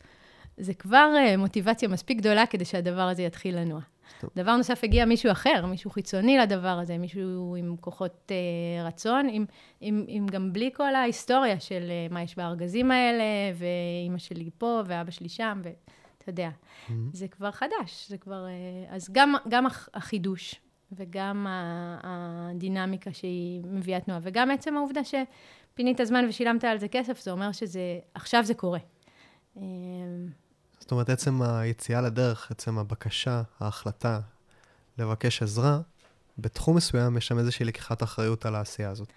[0.58, 3.82] זה כבר uh, מוטיבציה מספיק גדולה כדי שהדבר הזה יתחיל לנוע.
[4.20, 4.30] טוב.
[4.36, 9.46] דבר נוסף, הגיע מישהו אחר, מישהו חיצוני לדבר הזה, מישהו עם כוחות uh, רצון, עם,
[9.82, 13.24] עם, עם גם בלי כל ההיסטוריה של uh, מה יש בארגזים האלה,
[13.56, 15.70] ואימא שלי פה, ואבא שלי שם, ו...
[16.30, 16.50] אתה יודע.
[16.50, 16.92] Mm-hmm.
[17.14, 18.46] זה כבר חדש, זה כבר...
[18.46, 20.56] אה, אז גם, גם החידוש
[20.92, 21.48] וגם
[22.04, 27.52] הדינמיקה שהיא מביאה תנועה, וגם עצם העובדה שפינית זמן ושילמת על זה כסף, זה אומר
[27.52, 28.00] שזה...
[28.14, 28.80] עכשיו זה קורה.
[29.58, 29.64] אה,
[30.80, 34.20] זאת אומרת, עצם היציאה לדרך, עצם הבקשה, ההחלטה
[34.98, 35.80] לבקש עזרה,
[36.38, 39.12] בתחום מסוים יש שם איזושהי לקיחת אחריות על העשייה הזאת.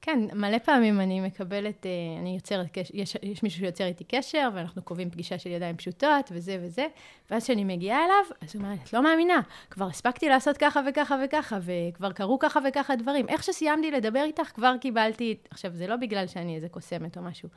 [0.00, 4.48] כן, מלא פעמים אני מקבלת, אה, אני יוצרת קשר, יש, יש מישהו שיוצר איתי קשר,
[4.54, 6.86] ואנחנו קובעים פגישה של ידיים פשוטות, וזה וזה,
[7.30, 11.16] ואז כשאני מגיעה אליו, אז הוא אומר, את לא מאמינה, כבר הספקתי לעשות ככה וככה
[11.24, 13.28] וככה, וכבר קרו ככה וככה דברים.
[13.28, 15.36] איך שסיימתי לדבר איתך, כבר קיבלתי...
[15.50, 17.48] עכשיו, זה לא בגלל שאני איזה קוסמת או משהו.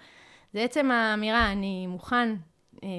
[0.53, 2.35] זה עצם האמירה, אני מוכן
[2.83, 2.89] אה,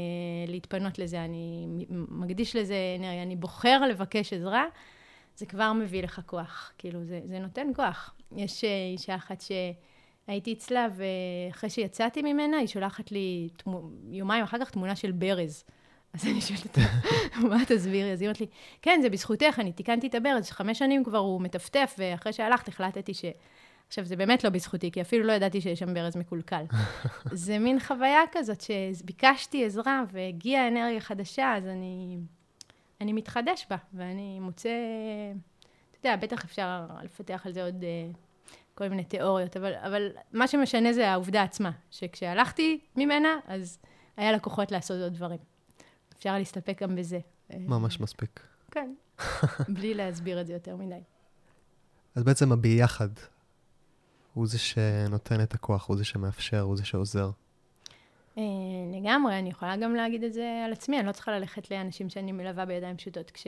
[0.49, 4.65] להתפנות לזה, אני מקדיש לזה אנרגיה, אני בוחר לבקש עזרה.
[5.37, 8.15] זה כבר מביא לך כוח, כאילו, זה, זה נותן כוח.
[8.37, 14.59] יש אה, אישה אחת שהייתי אצלה, ואחרי שיצאתי ממנה, היא שולחת לי תמו, יומיים אחר
[14.61, 15.65] כך תמונה של ברז.
[16.15, 16.81] אז אני שואלת אותה,
[17.51, 18.13] מה תסבירי?
[18.13, 18.47] אז היא אומרת לי,
[18.83, 23.15] כן, זה בזכותך, אני תיקנתי את הברז, חמש שנים כבר הוא מטפטף, ואחרי שהלכת החלטתי
[23.15, 23.25] ש...
[23.89, 26.65] עכשיו, זה באמת לא בזכותי, כי אפילו לא ידעתי שיש שם ברז מקולקל.
[27.33, 32.19] זה מין חוויה כזאת שביקשתי עזרה והגיעה אנרגיה חדשה, אז אני...
[33.01, 34.71] אני מתחדש בה, ואני מוצא,
[36.01, 38.17] אתה יודע, בטח אפשר לפתח על זה עוד uh,
[38.75, 43.79] כל מיני תיאוריות, אבל, אבל מה שמשנה זה העובדה עצמה, שכשהלכתי ממנה, אז
[44.17, 45.39] היה לה כוחות לעשות עוד דברים.
[46.17, 47.19] אפשר להסתפק גם בזה.
[47.51, 48.41] ממש מספיק.
[48.71, 48.95] כן,
[49.75, 51.01] בלי להסביר את זה יותר מדי.
[52.15, 53.09] אז בעצם הביחד
[54.35, 57.31] הוא זה שנותן את הכוח, הוא זה שמאפשר, הוא זה שעוזר.
[58.39, 58.43] אה,
[58.93, 62.33] לגמרי, אני יכולה גם להגיד את זה על עצמי, אני לא צריכה ללכת לאנשים שאני
[62.33, 63.31] מלווה בידיים פשוטות.
[63.31, 63.47] כש...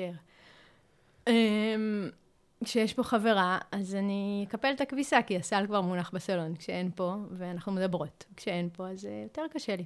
[2.63, 6.57] אמ, כשיש פה חברה, אז אני אקפל את הכביסה, כי הסל כבר מונח בסלון.
[6.57, 8.25] כשאין פה, ואנחנו מדברות.
[8.37, 9.85] כשאין פה, אז אה, יותר קשה לי.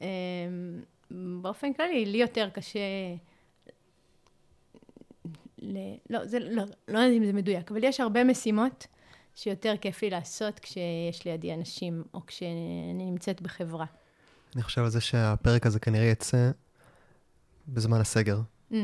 [0.00, 0.06] אמ,
[1.42, 2.80] באופן כללי, לי יותר קשה...
[5.58, 5.76] ל...
[6.10, 8.86] לא, זה לא, לא יודעת אם זה מדויק, אבל יש הרבה משימות
[9.34, 13.86] שיותר כיף לי לעשות כשיש לידי אנשים, או כשאני נמצאת בחברה.
[14.54, 16.50] אני חושב על זה שהפרק הזה כנראה יצא
[17.68, 18.40] בזמן הסגר.
[18.72, 18.74] Mm.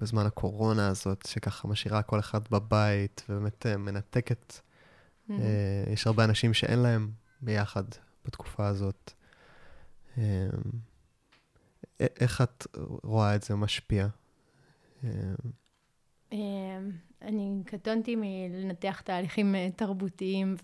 [0.00, 4.54] בזמן הקורונה הזאת, שככה משאירה כל אחד בבית ובאמת אה, מנתקת.
[4.54, 5.32] Mm-hmm.
[5.92, 7.10] יש הרבה אנשים שאין להם
[7.40, 7.84] ביחד
[8.24, 9.12] בתקופה הזאת.
[12.00, 12.66] איך את
[13.02, 14.08] רואה את זה משפיע?
[17.22, 20.56] אני קטונתי מלנתח תהליכים תרבותיים,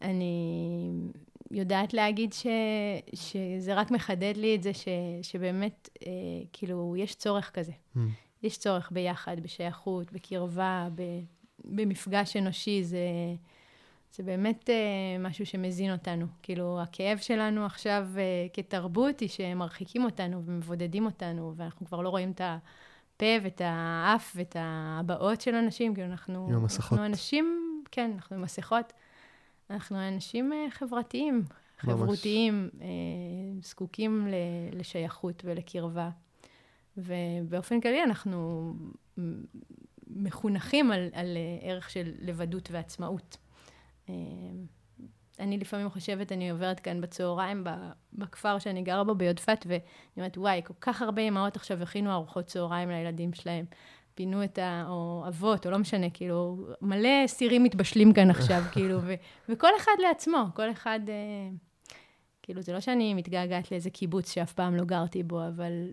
[0.00, 0.92] ואני
[1.50, 2.46] יודעת להגיד ש,
[3.14, 4.88] שזה רק מחדד לי את זה ש,
[5.22, 6.12] שבאמת, אה,
[6.52, 7.72] כאילו, יש צורך כזה.
[7.96, 8.00] Mm.
[8.44, 11.02] יש צורך ביחד, בשייכות, בקרבה, ב,
[11.64, 12.84] במפגש אנושי.
[12.84, 12.98] זה,
[14.12, 16.26] זה באמת אה, משהו שמזין אותנו.
[16.42, 22.30] כאילו, הכאב שלנו עכשיו אה, כתרבות היא שמרחיקים אותנו ומבודדים אותנו, ואנחנו כבר לא רואים
[22.30, 25.94] את הפה ואת האף ואת הבעות של אנשים.
[25.94, 28.92] כאילו, אנחנו, אנחנו אנשים, כן, אנחנו עם מסכות.
[29.70, 31.42] אנחנו אנשים אה, חברתיים,
[31.78, 32.86] חברותיים, אה,
[33.62, 34.28] זקוקים
[34.72, 36.10] לשייכות ולקרבה.
[36.96, 38.72] ובאופן כללי אנחנו
[40.06, 43.36] מחונכים על, על אה, ערך של לבדות ועצמאות.
[45.38, 47.64] אני לפעמים חושבת, אני עוברת כאן בצהריים
[48.12, 49.80] בכפר שאני גרה בו ביודפת, ואני
[50.16, 53.64] אומרת, וואי, כל כך הרבה אמהות עכשיו הכינו ארוחות צהריים לילדים שלהם.
[54.14, 54.84] פינו את ה...
[54.88, 59.14] או אבות, או לא משנה, כאילו, מלא סירים מתבשלים כאן עכשיו, כאילו, ו,
[59.48, 61.00] וכל אחד לעצמו, כל אחד...
[61.08, 61.50] אה,
[62.42, 65.90] כאילו, זה לא שאני מתגעגעת לאיזה קיבוץ שאף פעם לא גרתי בו, אבל,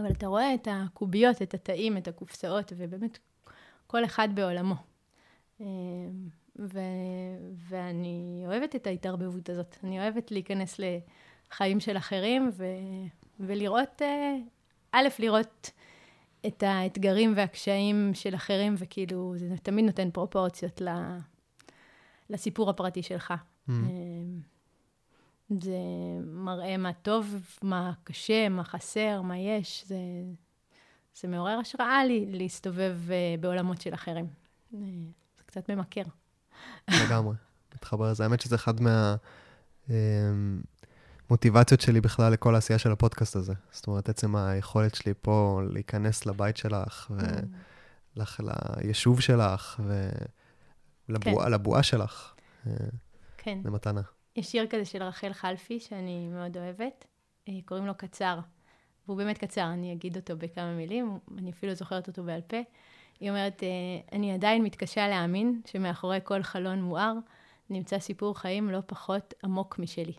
[0.00, 3.18] אבל אתה רואה את הקוביות, את התאים, את הקופסאות, ובאמת,
[3.86, 4.74] כל אחד בעולמו.
[5.60, 5.66] אה,
[6.58, 6.78] ו,
[7.68, 9.76] ואני אוהבת את ההתערבבות הזאת.
[9.84, 12.64] אני אוהבת להיכנס לחיים של אחרים, ו,
[13.40, 14.36] ולראות, אה,
[14.92, 15.70] א', לראות...
[16.46, 20.82] את האתגרים והקשיים של אחרים, וכאילו, זה תמיד נותן פרופורציות
[22.30, 23.34] לסיפור הפרטי שלך.
[23.68, 23.72] Mm.
[25.50, 25.78] זה
[26.24, 29.84] מראה מה טוב, מה קשה, מה חסר, מה יש.
[29.86, 29.96] זה,
[31.20, 34.26] זה מעורר השראה לי להסתובב אה, בעולמות של אחרים.
[34.74, 34.78] אה,
[35.36, 36.02] זה קצת ממכר.
[37.06, 37.36] לגמרי,
[37.74, 38.24] מתחבר לזה.
[38.24, 39.16] האמת שזה אחד מה...
[39.90, 40.62] אמ,
[41.28, 43.52] המוטיבציות שלי בכלל לכל העשייה של הפודקאסט הזה.
[43.70, 47.10] זאת אומרת, עצם היכולת שלי פה להיכנס לבית שלך,
[48.16, 49.80] ולך ליישוב שלך,
[51.08, 51.82] ולבועה כן.
[51.82, 52.34] שלך.
[52.66, 52.72] אה,
[53.38, 53.58] כן.
[53.62, 54.00] זה מתנה.
[54.36, 57.04] יש שיר כזה של רחל חלפי, שאני מאוד אוהבת,
[57.48, 58.38] אה, קוראים לו קצר.
[59.06, 62.56] והוא באמת קצר, אני אגיד אותו בכמה מילים, אני אפילו זוכרת אותו בעל פה.
[63.20, 63.68] היא אומרת, אה,
[64.12, 67.12] אני עדיין מתקשה להאמין שמאחורי כל חלון מואר
[67.70, 70.12] נמצא סיפור חיים לא פחות עמוק משלי.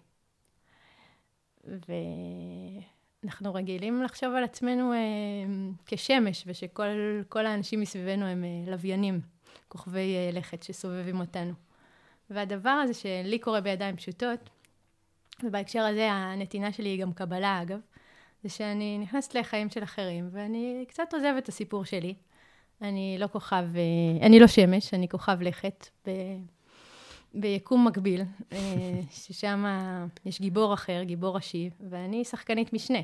[1.63, 4.97] ואנחנו רגילים לחשוב על עצמנו אה,
[5.85, 9.21] כשמש, ושכל האנשים מסביבנו הם לוויינים,
[9.67, 11.53] כוכבי לכת שסובבים אותנו.
[12.29, 14.49] והדבר הזה שלי קורה בידיים פשוטות,
[15.43, 17.79] ובהקשר הזה הנתינה שלי היא גם קבלה אגב,
[18.43, 22.15] זה שאני נכנסת לחיים של אחרים, ואני קצת עוזבת את הסיפור שלי.
[22.81, 25.87] אני לא כוכב, אה, אני לא שמש, אני כוכב לכת.
[27.33, 28.21] ביקום מקביל,
[28.53, 29.65] אה, ששם
[30.25, 32.99] יש גיבור אחר, גיבור ראשי, ואני שחקנית משנה.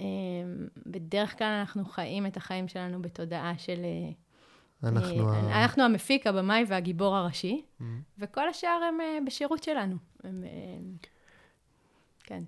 [0.00, 0.04] אה,
[0.86, 3.80] בדרך כלל אנחנו חיים את החיים שלנו בתודעה של...
[4.84, 5.62] אה, אנחנו, ה...
[5.64, 7.84] אנחנו המפיק, הבמאי והגיבור הראשי, mm-hmm.
[8.18, 9.96] וכל השאר הם בשירות שלנו.
[10.24, 10.44] הם,
[12.24, 12.42] כן.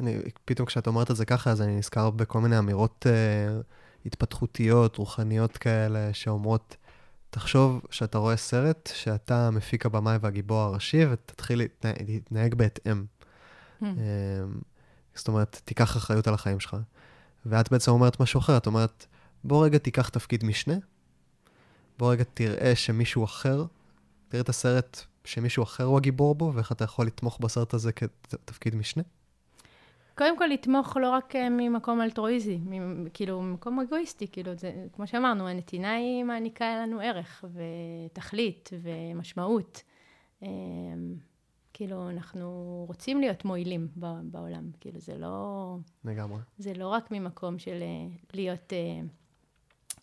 [0.00, 4.96] אני, פתאום כשאת אומרת את זה ככה, אז אני נזכר בכל מיני אמירות uh, התפתחותיות,
[4.96, 6.76] רוחניות כאלה, שאומרות,
[7.30, 11.62] תחשוב שאתה רואה סרט, שאתה מפיק הבמאי והגיבור הראשי, ותתחיל
[12.06, 13.04] להתנהג בהתאם.
[13.82, 13.84] Hmm.
[13.84, 14.60] אמ,
[15.14, 16.76] זאת אומרת, תיקח אחריות על החיים שלך.
[17.46, 19.06] ואת בעצם אומרת משהו אחר, את אומרת,
[19.44, 20.74] בוא רגע תיקח תפקיד משנה,
[21.98, 23.64] בוא רגע תראה שמישהו אחר,
[24.28, 28.74] תראה את הסרט שמישהו אחר הוא הגיבור בו, ואיך אתה יכול לתמוך בסרט הזה כתפקיד
[28.74, 29.02] משנה.
[30.18, 32.58] קודם כל, לתמוך לא רק אה, ממקום אלטרואיזי,
[33.14, 39.82] כאילו, ממקום אגואיסטי, כאילו, זה, כמו שאמרנו, הנתינה היא מעניקה לנו ערך ותכלית ומשמעות.
[40.42, 40.48] אמ,
[41.72, 43.88] כאילו, אנחנו רוצים להיות מועילים
[44.22, 45.76] בעולם, כאילו, זה לא...
[46.04, 46.38] לגמרי.
[46.58, 48.72] זה לא רק ממקום של אה, להיות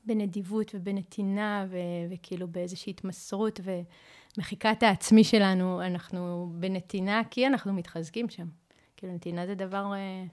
[0.06, 8.48] בנדיבות ובנתינה, ו- וכאילו באיזושהי התמסרות ומחיקת העצמי שלנו, אנחנו בנתינה כי אנחנו מתחזקים שם.
[8.98, 10.24] כאילו, נתינה זה דבר, אה,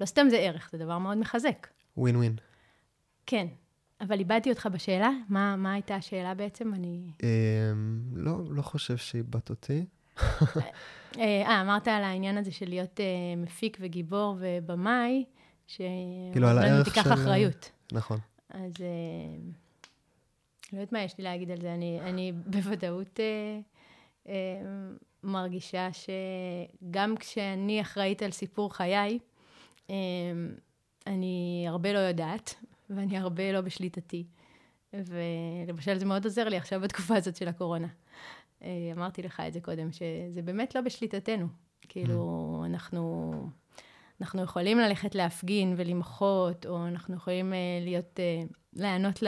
[0.00, 1.66] לא סתם זה ערך, זה דבר מאוד מחזק.
[1.96, 2.36] ווין ווין.
[3.26, 3.46] כן.
[4.00, 5.10] אבל איבדתי אותך בשאלה?
[5.28, 6.74] מה, מה הייתה השאלה בעצם?
[6.74, 7.10] אני...
[7.22, 9.84] אמ, לא, לא חושב שאיבדת אותי.
[10.22, 10.62] אה,
[11.18, 13.06] אה, אמרת על העניין הזה של להיות אה,
[13.36, 15.24] מפיק וגיבור ובמאי,
[15.66, 16.92] כאילו על הערך של...
[16.92, 17.70] תיקח אחריות.
[17.92, 18.18] נכון.
[18.52, 18.72] אז
[20.72, 21.74] לא יודעת מה יש לי להגיד על זה.
[21.74, 23.20] אני, אני בוודאות
[25.22, 29.18] מרגישה שגם כשאני אחראית על סיפור חיי,
[29.90, 29.94] אמ,
[31.06, 32.54] אני הרבה לא יודעת,
[32.90, 34.26] ואני הרבה לא בשליטתי.
[34.92, 37.88] ולמשל, זה מאוד עוזר לי עכשיו בתקופה הזאת של הקורונה.
[38.62, 41.46] אה, אמרתי לך את זה קודם, שזה באמת לא בשליטתנו.
[41.88, 42.66] כאילו, mm.
[42.66, 43.32] אנחנו,
[44.22, 49.22] אנחנו יכולים ללכת להפגין ולמחות, או אנחנו יכולים uh, להיות, uh, להיענות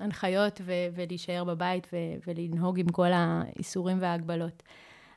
[0.00, 4.62] להנחיות ו- ולהישאר בבית ו- ולנהוג עם כל האיסורים וההגבלות.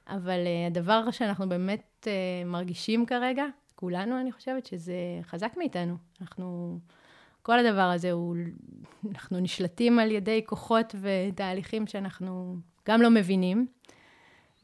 [0.08, 2.08] אבל uh, הדבר שאנחנו באמת
[2.46, 5.96] מרגישים כרגע, כולנו, אני חושבת שזה חזק מאיתנו.
[6.22, 6.80] אנחנו,
[7.42, 8.36] כל הדבר הזה הוא,
[9.12, 13.68] אנחנו נשלטים על ידי כוחות ותהליכים שאנחנו גם לא מבינים,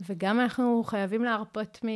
[0.10, 1.88] וגם אנחנו חייבים להרפות מ...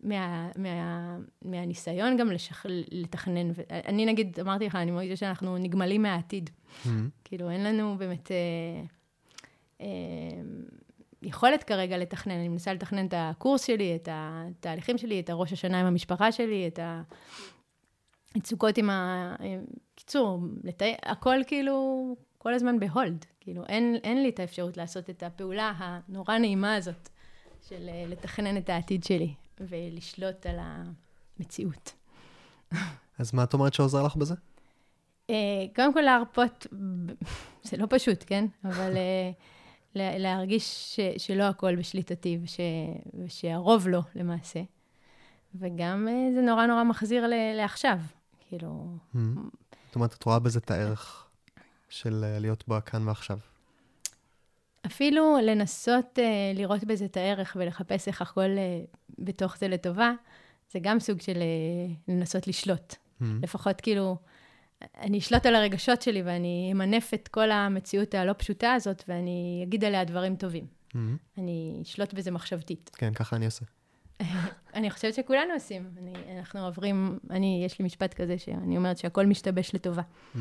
[0.00, 2.66] מה, מה, מהניסיון גם לשכ...
[2.90, 3.50] לתכנן.
[3.70, 6.50] אני נגיד, אמרתי לך, אני מרגישה שאנחנו נגמלים מהעתיד.
[6.50, 6.88] Mm-hmm.
[7.24, 8.36] כאילו, אין לנו באמת אה,
[9.80, 9.86] אה,
[11.22, 12.34] יכולת כרגע לתכנן.
[12.34, 16.68] אני מנסה לתכנן את הקורס שלי, את התהליכים שלי, את הראש השנה עם המשפחה שלי,
[16.68, 16.78] את
[18.34, 19.34] המצוקות עם ה...
[19.94, 23.24] קיצור, לתאר, הכל כאילו כל הזמן בהולד.
[23.40, 27.08] כאילו, אין, אין לי את האפשרות לעשות את הפעולה הנורא נעימה הזאת
[27.68, 31.92] של אה, לתכנן את העתיד שלי ולשלוט על המציאות.
[33.18, 34.34] אז מה את אומרת שעוזר לך בזה?
[35.30, 35.34] Uh,
[35.74, 36.66] קודם כל להרפות,
[37.62, 38.46] זה לא פשוט, כן?
[38.64, 38.98] אבל uh,
[39.94, 42.56] להרגיש ש, שלא הכל בשליטתי וש,
[43.24, 44.60] ושהרוב לא, למעשה.
[45.54, 47.98] וגם uh, זה נורא נורא מחזיר ל, לעכשיו,
[48.48, 48.86] כאילו...
[49.14, 49.18] Mm-hmm.
[49.86, 51.26] זאת אומרת, את רואה בזה את הערך
[51.88, 53.38] של אה, להיות בו כאן ועכשיו?
[54.86, 60.12] אפילו לנסות uh, לראות בזה את הערך ולחפש איך הכל uh, בתוך זה לטובה,
[60.72, 62.92] זה גם סוג של uh, לנסות לשלוט.
[62.92, 63.24] Mm-hmm.
[63.42, 64.16] לפחות כאילו,
[65.00, 69.84] אני אשלוט על הרגשות שלי ואני אמנף את כל המציאות הלא פשוטה הזאת ואני אגיד
[69.84, 70.66] עליה דברים טובים.
[70.66, 70.96] Mm-hmm.
[71.38, 72.90] אני אשלוט בזה מחשבתית.
[72.94, 73.64] כן, ככה אני עושה.
[74.74, 75.90] אני חושבת שכולנו עושים.
[75.98, 80.02] אני, אנחנו עוברים, אני, יש לי משפט כזה שאני אומרת שהכל משתבש לטובה.
[80.02, 80.38] Mm-hmm.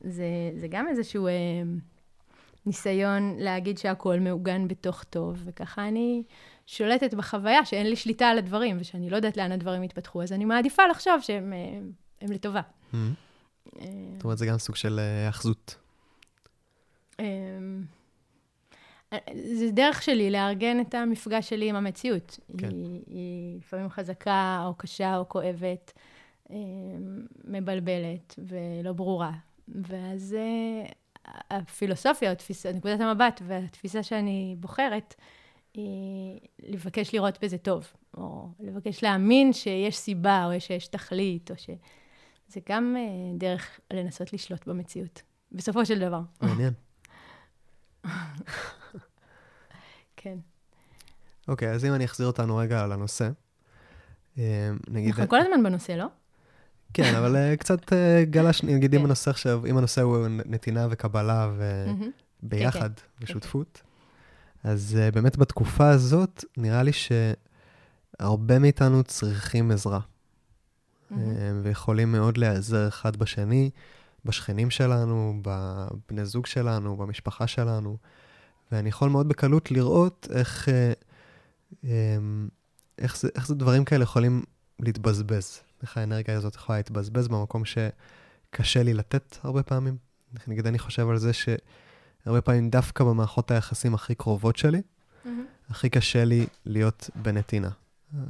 [0.00, 1.32] זה, זה גם איזשהו אה,
[2.66, 6.22] ניסיון להגיד שהכול מעוגן בתוך טוב, וככה אני
[6.66, 10.44] שולטת בחוויה שאין לי שליטה על הדברים, ושאני לא יודעת לאן הדברים יתפתחו, אז אני
[10.44, 12.60] מעדיפה לחשוב שהם אה, לטובה.
[12.94, 12.98] אה,
[14.16, 14.98] זאת אומרת, זה גם סוג של.
[14.98, 15.28] אה,
[19.34, 22.40] זה דרך שלי לארגן את המפגש שלי עם המציאות.
[22.58, 22.70] כן.
[22.70, 25.92] היא, היא לפעמים חזקה, או קשה, או כואבת,
[27.44, 29.32] מבלבלת ולא ברורה.
[29.68, 30.36] ואז
[31.50, 35.14] הפילוסופיה, התפיסה, נקודת המבט והתפיסה שאני בוחרת,
[35.74, 41.70] היא לבקש לראות בזה טוב, או לבקש להאמין שיש סיבה, או שיש תכלית, או ש...
[42.48, 46.20] זה גם uh, דרך לנסות לשלוט במציאות, בסופו של דבר.
[46.42, 46.72] מעניין.
[50.16, 50.38] כן.
[51.48, 53.28] אוקיי, okay, אז אם אני אחזיר אותנו רגע לנושא,
[54.38, 55.08] אה, נגיד...
[55.08, 56.06] אנחנו כל הזמן בנושא, לא?
[56.96, 57.94] כן, אבל uh, קצת uh,
[58.30, 59.06] גלש, נגיד אם כן.
[59.06, 61.50] הנושא עכשיו, אם הנושא הוא נתינה וקבלה
[62.42, 63.24] וביחד, כן, כן.
[63.24, 63.82] ושותפות,
[64.64, 70.00] אז uh, באמת בתקופה הזאת, נראה לי שהרבה מאיתנו צריכים עזרה.
[71.62, 73.70] ויכולים מאוד להיעזר אחד בשני,
[74.24, 77.96] בשכנים שלנו, בבני זוג שלנו, במשפחה שלנו.
[78.72, 80.68] ואני יכול מאוד בקלות לראות איך,
[82.98, 84.42] איך, זה, איך זה דברים כאלה יכולים
[84.80, 85.60] להתבזבז.
[85.82, 89.96] איך האנרגיה הזאת יכולה להתבזבז במקום שקשה לי לתת הרבה פעמים.
[90.46, 95.28] נגיד, אני חושב על זה שהרבה פעמים דווקא במערכות היחסים הכי קרובות שלי, mm-hmm.
[95.70, 97.70] הכי קשה לי להיות בנתינה.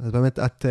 [0.03, 0.67] אז באמת, את uh,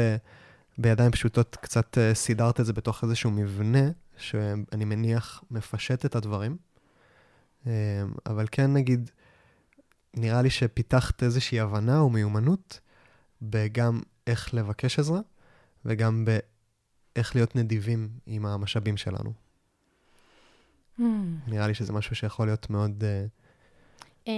[0.78, 6.56] בידיים פשוטות קצת uh, סידרת את זה בתוך איזשהו מבנה, שאני מניח מפשט את הדברים.
[7.64, 7.68] Uh,
[8.26, 9.10] אבל כן, נגיד,
[10.14, 12.80] נראה לי שפיתחת איזושהי הבנה או מיומנות
[13.42, 15.20] בגם איך לבקש עזרה,
[15.84, 16.24] וגם
[17.16, 19.32] איך להיות נדיבים עם המשאבים שלנו.
[21.00, 21.02] Mm.
[21.46, 24.30] נראה לי שזה משהו שיכול להיות מאוד uh, um,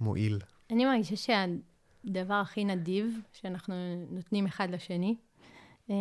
[0.00, 0.38] מועיל.
[0.70, 3.74] אני מרגישה שהדבר הכי נדיב שאנחנו
[4.10, 5.16] נותנים אחד לשני,
[5.88, 5.92] um,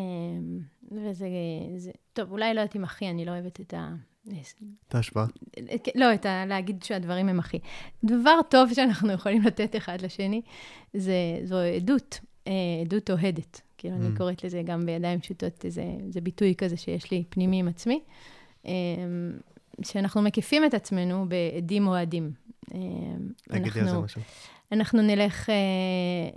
[0.91, 1.27] וזה,
[1.77, 3.93] זה, טוב, אולי לא יודעת אם אחי, אני לא אוהבת את ה...
[4.87, 5.25] את ההשוואה?
[5.95, 6.45] לא, את ה...
[6.45, 7.59] להגיד שהדברים הם אחי.
[8.03, 10.41] דבר טוב שאנחנו יכולים לתת אחד לשני,
[10.93, 12.53] זה, זו עדות, אה,
[12.85, 13.61] עדות אוהדת.
[13.83, 13.99] כאילו, mm.
[14.05, 17.99] אני קוראת לזה גם בידיים פשוטות, זה, זה ביטוי כזה שיש לי פנימי עם עצמי,
[18.65, 18.71] אמ,
[19.81, 22.31] שאנחנו מקיפים את עצמנו בעדים אוהדים.
[22.73, 22.79] אמ,
[23.43, 24.21] תגידי על זה משהו.
[24.71, 25.55] אנחנו נלך אה,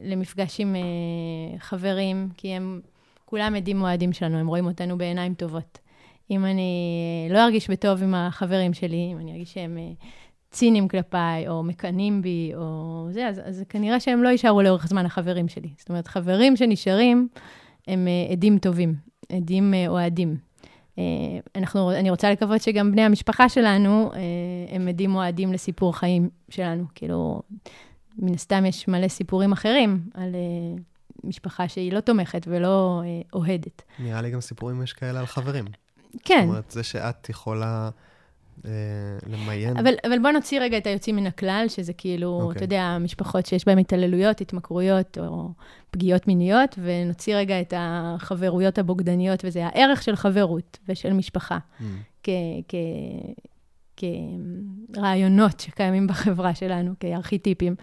[0.03, 2.80] למפגש עם אה, חברים, כי הם
[3.24, 5.78] כולם עדים אוהדים שלנו, הם רואים אותנו בעיניים טובות.
[6.30, 9.92] אם אני לא ארגיש בטוב עם החברים שלי, אם אני ארגיש שהם אה,
[10.57, 15.07] ציניים כלפיי, או מקנאים בי, או זה, אז, אז כנראה שהם לא יישארו לאורך זמן
[15.07, 15.68] החברים שלי.
[15.78, 17.28] זאת אומרת, חברים שנשארים
[17.88, 18.94] הם uh, עדים טובים,
[19.32, 20.36] עדים uh, אוהדים.
[20.94, 20.98] Uh,
[21.57, 24.11] אנחנו, אני רוצה לקוות שגם בני המשפחה שלנו
[24.70, 26.84] הם עדים אוהדים לסיפור חיים שלנו.
[26.94, 27.42] כאילו,
[28.18, 30.34] מן הסתם יש מלא סיפורים אחרים על
[31.24, 33.82] משפחה שהיא לא תומכת ולא אה, אוהדת.
[33.98, 35.64] נראה לי גם סיפורים יש כאלה על חברים.
[36.24, 36.40] כן.
[36.40, 38.05] זאת אומרת, זה שאת יכולה אה,
[39.26, 39.76] למיין.
[39.76, 42.42] אבל, אבל בוא נוציא רגע את היוצאים מן הכלל, שזה כאילו, okay.
[42.42, 42.56] אוקיי.
[42.56, 45.48] אתה יודע, משפחות שיש בהן התעללויות, התמכרויות או
[45.90, 52.26] פגיעות מיניות, ונוציא רגע את החברויות הבוגדניות, וזה הערך של חברות ושל משפחה, Mm,
[54.92, 57.74] כרעיונות שקיימים בחברה שלנו, כארכיטיפים,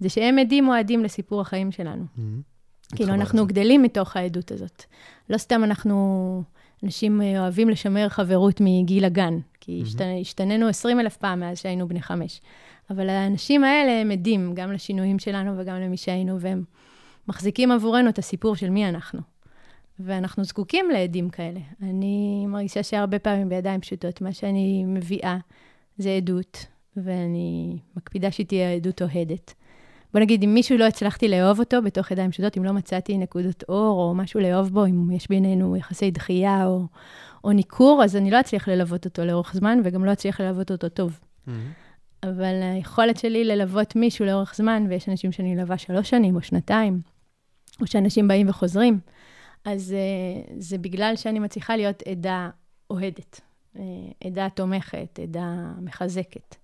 [0.00, 2.04] זה שהם עדים מועדים לסיפור החיים שלנו.
[2.16, 2.20] mm.
[2.96, 3.46] כאילו, אנחנו.
[3.46, 4.84] גדלים מתוך העדות הזאת.
[5.30, 6.42] לא סתם אנחנו,
[6.84, 9.82] אנשים אה, אוהבים לשמר חברות מגיל הגן, כי.
[9.84, 12.40] השת- השתננו 20 אלף פעם מאז שהיינו בני חמש.
[12.90, 16.64] אבל האנשים האלה הם עדים גם לשינויים שלנו וגם למי שהיינו, והם
[17.28, 19.20] מחזיקים עבורנו את הסיפור של מי אנחנו.
[20.00, 21.60] ואנחנו זקוקים לעדים כאלה.
[21.82, 25.38] אני מרגישה שהרבה פעמים בידיים פשוטות, מה שאני מביאה
[25.98, 26.66] זה עדות,
[26.96, 29.54] ואני מקפידה שהיא תהיה עדות אוהדת.
[30.12, 33.64] בוא נגיד, אם מישהו לא הצלחתי לאהוב אותו בתוך ידיים פשוטות, אם לא מצאתי נקודות
[33.68, 36.86] אור או משהו לאהוב בו, אם יש בינינו יחסי דחייה או,
[37.44, 40.88] או ניכור, אז אני לא אצליח ללוות אותו לאורך זמן, וגם לא אצליח ללוות אותו
[40.88, 41.20] טוב.
[41.46, 41.50] Mm,
[42.22, 47.00] אבל היכולת שלי ללוות מישהו לאורך זמן, ויש אנשים שאני מלווה שלוש שנים או שנתיים,
[47.80, 49.00] או שאנשים באים וחוזרים,
[49.64, 52.50] אז uh, זה בגלל שאני מצליחה להיות עדה
[52.90, 53.40] אוהדת,
[53.76, 53.78] uh,
[54.24, 56.56] עדה תומכת, עדה מחזקת.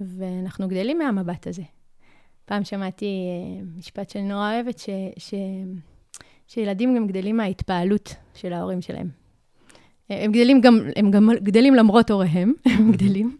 [0.00, 1.62] Uh, ואנחנו גדלים מהמבט הזה.
[2.44, 4.88] פעם שמעתי uh, משפט שאני נורא אוהבת, ש,
[5.18, 5.34] ש,
[6.46, 9.08] שילדים גם גדלים מההתפעלות של ההורים שלהם.
[10.10, 13.36] אה, הם גדלים גם, הם גם גדלים למרות הוריהם, הם גדלים,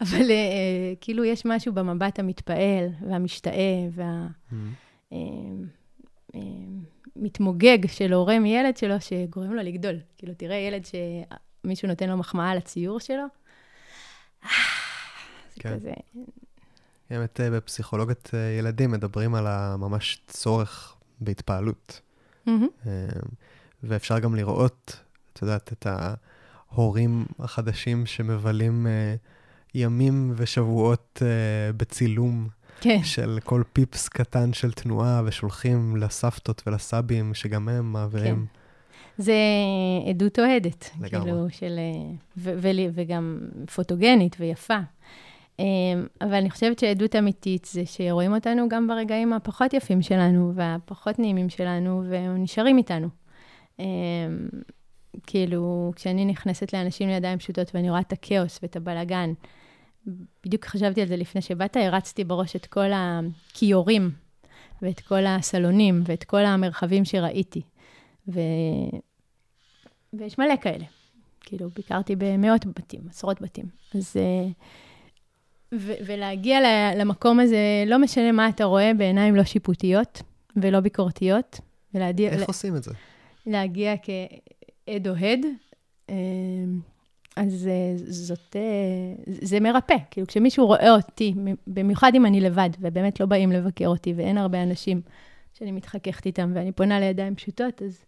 [0.00, 4.26] אבל uh, כאילו יש משהו במבט המתפעל והמשתאה וה...
[4.50, 4.54] mm.
[5.12, 5.18] אה,
[6.34, 6.40] אה,
[7.16, 9.98] מתמוגג של הורה מילד שלו, שגורם לו לגדול.
[10.18, 13.24] כאילו, תראה ילד שמישהו נותן לו מחמאה על הציור שלו,
[14.44, 14.50] אה,
[15.58, 15.74] כן.
[15.74, 15.92] כזה,
[17.10, 22.00] באמת אה, בפסיכולוגיית אה, ילדים מדברים על הממש צורך בהתפעלות.
[22.48, 22.52] אה,
[23.82, 24.96] ואפשר גם לראות,
[25.32, 25.86] את יודעת, את
[26.70, 28.86] ההורים החדשים שמבלים
[29.74, 31.22] ימים ושבועות
[31.76, 32.48] בצילום
[32.80, 38.46] כן, של כל פיפס קטן של תנועה, ושולחים לסבתות ולסבים, שגם הם מעבירים.
[39.18, 39.34] זה
[40.08, 41.30] עדות אוהדת, לגמרי.
[41.30, 41.78] כאילו, של...
[42.36, 43.38] ו- ו- וגם
[43.74, 44.78] פוטוגנית ויפה.
[45.60, 45.64] אה,
[46.20, 51.48] אבל אני חושבת שעדות אמיתית זה שרואים אותנו גם ברגעים הפחות יפים שלנו והפחות נעימים
[51.48, 53.08] שלנו, והם נשארים איתנו.
[53.80, 53.84] אה,
[55.26, 59.32] כאילו, כשאני נכנסת לאנשים לידיים פשוטות ואני רואה את הכאוס ואת הבלגן,
[60.44, 64.10] בדיוק חשבתי על זה לפני שבאת, הרצתי בראש את כל הכיורים
[64.82, 67.62] ואת כל הסלונים ואת כל המרחבים שראיתי.
[68.28, 68.40] ו...
[70.12, 70.84] ויש מלא כאלה.
[71.40, 73.64] כאילו, ביקרתי במאות בתים, עשרות בתים.
[73.94, 74.16] אז...
[74.16, 74.48] אה,
[75.74, 76.58] ו- ולהגיע
[76.96, 80.22] למקום הזה, לא משנה מה אתה רואה, בעיניים לא שיפוטיות
[80.56, 81.60] ולא ביקורתיות,
[81.94, 82.30] ולהגיע...
[82.30, 82.90] איך עושים את זה?
[83.46, 85.40] להגיע כעד אוהד,
[86.10, 86.14] אה,
[87.36, 89.96] אז אה, זאת, אה, זה מרפא.
[90.10, 91.34] כאילו, כשמישהו רואה אותי,
[91.66, 95.00] במיוחד אם אני לבד, ובאמת לא באים לבקר אותי, ואין הרבה אנשים
[95.52, 98.04] שאני מתחככת איתם, ואני פונה לידיים פשוטות, אז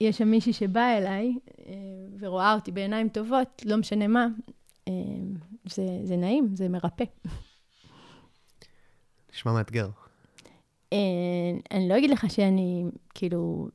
[0.00, 1.34] יש שם מישהי שבאה אליי
[1.66, 1.74] אה,
[2.20, 4.26] ורואה אותי בעיניים טובות, לא משנה מה,
[4.88, 4.92] אה,
[5.70, 7.04] זה, זה נעים, זה מרפא.
[9.32, 9.88] נשמע מאתגר.
[10.92, 10.98] אה,
[11.70, 13.68] אני לא אגיד לך שאני כאילו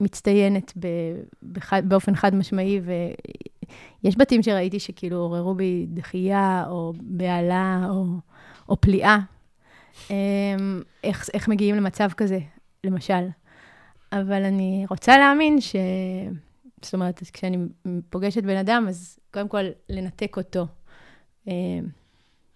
[0.00, 0.86] מצטיינת ב,
[1.52, 2.80] בחד, באופן חד משמעי,
[4.02, 8.04] ויש בתים שראיתי שכאילו עוררו בי דחייה, או בהלה, או,
[8.68, 9.18] או פליאה.
[10.10, 10.56] אה,
[11.04, 12.38] איך, איך מגיעים למצב כזה,
[12.84, 13.28] למשל.
[14.12, 15.76] אבל אני רוצה להאמין ש...
[16.82, 17.58] זאת אומרת, כשאני
[18.10, 20.66] פוגשת בן אדם, אז קודם כל לנתק אותו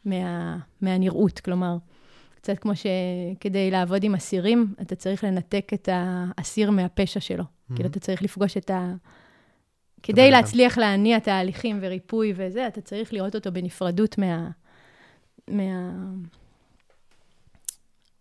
[0.04, 1.40] מה, מהנראות.
[1.40, 1.76] כלומר,
[2.34, 7.44] קצת כמו שכדי לעבוד עם אסירים, אתה צריך לנתק את האסיר מהפשע שלו.
[7.44, 7.74] Mhm.
[7.74, 8.94] כאילו, אתה צריך לפגוש את ה...
[10.02, 10.30] כדי.
[10.30, 14.50] להצליח להניע תהליכים וריפוי וזה, אתה צריך לראות אותו בנפרדות מה...
[15.48, 15.92] מה...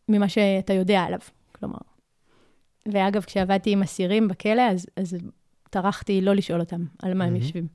[0.09, 1.19] ממה שאתה יודע עליו,
[1.51, 1.77] כלומר.
[2.85, 5.17] ואגב, כשעבדתי עם אסירים בכלא, אז, אז
[5.69, 7.35] טרחתי לא לשאול אותם על מה הם מהמם.
[7.35, 7.67] יושבים.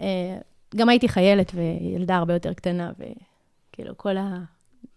[0.00, 0.38] אה,
[0.76, 4.38] גם הייתי חיילת וילדה הרבה יותר קטנה, וכאילו כל ה...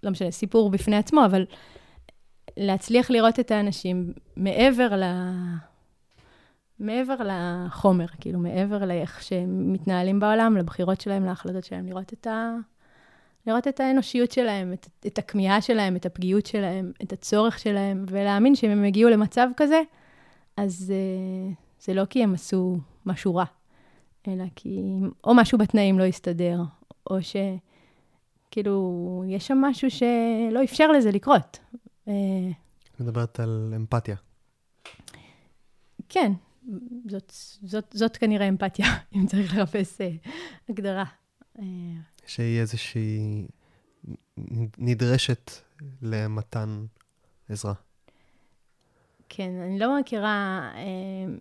[0.04, 1.46] לא משנה, סיפור בפני עצמו, אבל
[2.58, 5.04] להצליח לראות את האנשים מעבר ל...
[6.80, 12.56] מעבר לחומר, כאילו, מעבר לאיך שהם מתנהלים בעולם, לבחירות שלהם, להחלטות שלהם, לראות את, ה...
[13.48, 18.56] לראות את האנושיות שלהם, את, את הכמיהה שלהם, את הפגיעות שלהם, את הצורך שלהם, ולהאמין
[18.56, 19.82] שאם הם הגיעו למצב כזה,
[20.58, 23.46] אז uh, זה לא כי הם עשו משהו רע,
[24.28, 24.82] אלא כי
[25.24, 26.62] או משהו בתנאים לא הסתדר,
[27.10, 31.60] או שכאילו, יש שם משהו שלא אפשר לזה לקרות.
[32.08, 32.14] אה,
[33.00, 34.16] מדברת על אמפתיה.
[36.10, 36.32] כן,
[37.10, 40.12] זאת, זאת, זאת כנראה אמפתיה, אם צריך לחפש אה,
[40.70, 41.06] הגדרה.
[41.60, 41.64] אה,
[42.26, 43.48] שהיא איזושהי
[44.78, 45.52] נדרשת
[46.02, 46.86] למתן
[47.50, 47.74] עזרה.
[49.34, 50.82] כן, אני לא מכירה אה,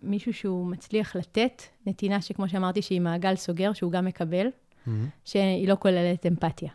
[0.01, 4.89] מישהו שהוא מצליח לתת נתינה שכמו שאמרתי, שהיא מעגל סוגר, שהוא גם מקבל, mm-hmm.
[5.25, 6.69] שהיא לא כוללת אמפתיה.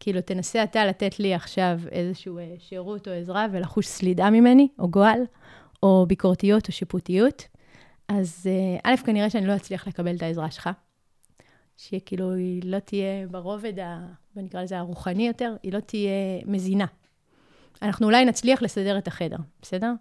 [0.00, 4.88] כאילו, תנסה אתה לתת לי עכשיו איזשהו אה, שירות או עזרה ולחוש סלידה ממני, או
[4.88, 5.20] גועל,
[5.82, 7.48] או ביקורתיות או שיפוטיות,
[8.08, 10.70] אז אה, א', כנראה שאני לא אצליח לקבל את העזרה שלך.
[11.76, 16.10] שכאילו, היא לא תהיה ברובד, ה, בוא נקרא לזה הרוחני יותר, היא לא תהיה
[16.46, 16.86] מזינה.
[17.82, 19.92] אנחנו אולי נצליח לסדר את החדר, בסדר?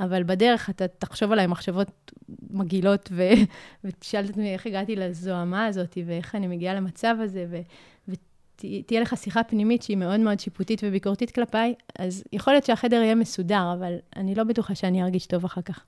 [0.00, 2.12] אבל בדרך אתה תחשוב עליי מחשבות
[2.50, 3.22] מגעילות, ו...
[3.84, 7.60] ותשאל את עצמי איך הגעתי לזוהמה הזאת, ואיך אני מגיעה למצב הזה, ו...
[8.08, 13.14] ותהיה לך שיחה פנימית שהיא מאוד מאוד שיפוטית וביקורתית כלפיי, אז יכול להיות שהחדר יהיה
[13.14, 15.84] מסודר, אבל אני לא בטוחה שאני ארגיש טוב אחר כך.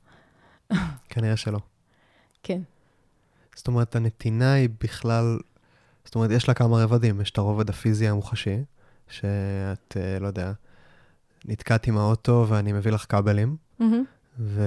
[1.10, 1.58] כנראה שלא.
[2.42, 2.60] כן.
[3.56, 5.38] זאת אומרת, הנתינה היא בכלל,
[6.04, 7.20] זאת אומרת, יש לה כמה רבדים.
[7.20, 8.56] יש את הרובד הפיזי המוחשי,
[9.08, 10.52] שאת, אה, לא יודע,
[11.44, 13.84] נתקעת עם האוטו ואני מביא לך כבלים, mm-hmm.
[14.38, 14.62] ו...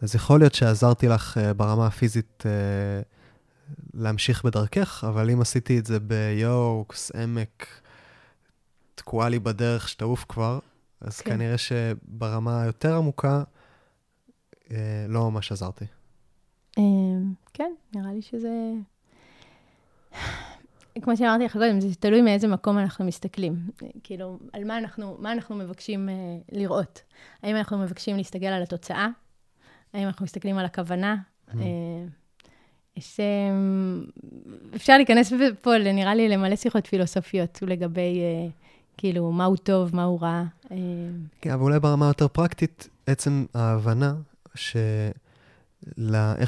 [0.00, 2.46] אז יכול להיות שעזרתי לך uh, ברמה הפיזית uh,
[3.94, 7.66] להמשיך בדרכך, אבל אם עשיתי את זה ביוקס, עמק,
[8.94, 10.58] תקועה לי בדרך שתעוף כבר,
[11.00, 11.30] אז כן.
[11.30, 13.42] כנראה שברמה היותר עמוקה,
[14.64, 14.70] uh,
[15.08, 15.84] לא ממש עזרתי.
[17.54, 18.72] כן, נראה לי שזה...
[21.02, 23.56] כמו שאמרתי לך קודם, זה תלוי מאיזה מקום אנחנו מסתכלים.
[24.02, 26.12] כאילו, על מה אנחנו, מה אנחנו מבקשים uh,
[26.52, 27.02] לראות.
[27.42, 29.08] האם אנחנו מבקשים להסתכל על התוצאה?
[29.92, 31.16] האם אנחנו מסתכלים על הכוונה?
[31.48, 31.52] Mm.
[31.52, 33.00] Uh, uh,
[34.76, 38.50] אפשר להיכנס פה, נראה לי, למלא שיחות פילוסופיות לגבי, uh,
[38.96, 40.44] כאילו, מהו טוב, מהו רע.
[40.64, 40.68] Uh,
[41.40, 44.14] כן, אבל אולי ברמה יותר פרקטית, עצם ההבנה
[44.54, 45.16] שלאיך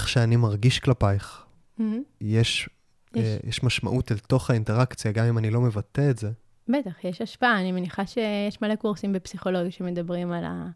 [0.09, 1.45] שאני מרגיש כלפייך,
[1.81, 1.83] mm-hmm.
[2.21, 2.69] יש
[3.17, 3.25] יש.
[3.25, 6.31] אה, יש משמעות אל תוך האינטראקציה, גם אם אני לא מבטא את זה.
[6.69, 7.61] בטח, יש השפעה.
[7.61, 10.67] אני מניחה שיש מלא קורסים בפסיכולוגיה שמדברים על, ה,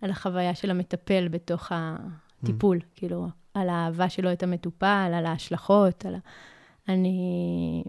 [0.00, 2.98] על החוויה של המטפל בתוך הטיפול, mm.
[2.98, 6.18] כאילו, על האהבה שלו את המטופל, על ההשלכות, על ה...
[6.88, 7.84] אני,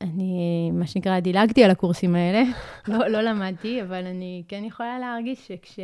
[0.00, 2.42] אני, מה שנקרא, דילגתי על הקורסים האלה,
[2.88, 5.78] לא, לא למדתי, אבל אני כן יכולה להרגיש שכש...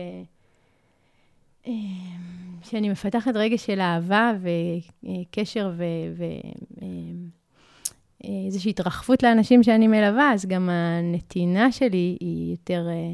[1.66, 1.72] אה,
[2.62, 4.32] שאני מפתחת רגש של אהבה
[5.02, 5.84] וקשר ו...
[6.16, 6.24] ו
[6.82, 6.88] אה,
[8.46, 13.12] איזושהי התרחבות לאנשים שאני מלווה, אז גם הנתינה שלי היא יותר אה,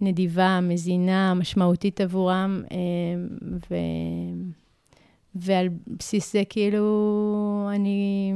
[0.00, 2.76] נדיבה, מזינה, משמעותית עבורם, אה,
[3.70, 3.74] ו...
[5.34, 8.32] ועל בסיס זה כאילו אני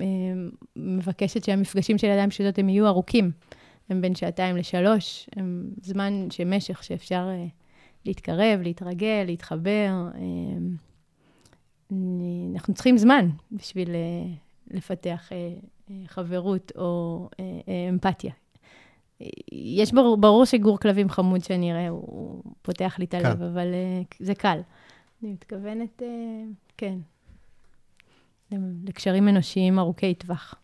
[0.00, 0.06] אה,
[0.76, 3.30] מבקשת שהמפגשים של ידיים פשוטות הם יהיו ארוכים.
[3.88, 7.28] הם בין שעתיים לשלוש, הם זמן שמשך שאפשר
[8.06, 9.90] להתקרב, להתרגל, להתחבר.
[12.54, 13.88] אנחנו צריכים זמן בשביל
[14.70, 15.36] לפתח אה,
[15.90, 18.32] אה, חברות או אה, אה, אמפתיה.
[19.52, 23.42] יש ברור, ברור שגור כלבים חמוד שאני אראה, הוא פותח לי את הלב.
[23.42, 24.60] אבל אה, זה קל.
[25.22, 26.08] אני מתכוונת, אה,
[26.76, 26.98] כן,
[28.84, 30.54] לקשרים אנושיים ארוכי טווח.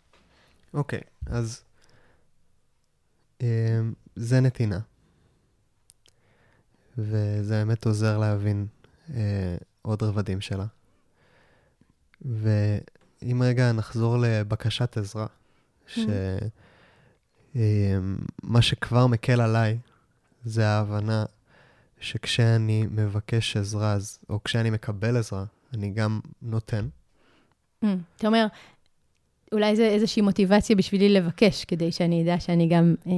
[0.74, 1.64] אוקיי, okay, אז
[3.42, 3.80] אה,
[4.16, 4.80] זה נתינה.
[6.98, 8.66] וזה באמת עוזר להבין
[9.14, 10.66] אה, עוד רבדים שלה.
[12.24, 12.48] ו...
[13.22, 15.98] אם רגע נחזור לבקשת עזרה, mm.
[17.54, 19.78] שמה שכבר מקל עליי
[20.44, 21.24] זה ההבנה
[22.00, 23.96] שכשאני מבקש עזרה,
[24.30, 25.44] או כשאני מקבל עזרה,
[25.74, 26.88] אני גם נותן.
[27.84, 27.86] Mm.
[28.16, 28.46] אתה אומר,
[29.52, 33.12] אולי זה איזושהי מוטיבציה בשבילי לבקש, כדי שאני אדע שאני גם אה,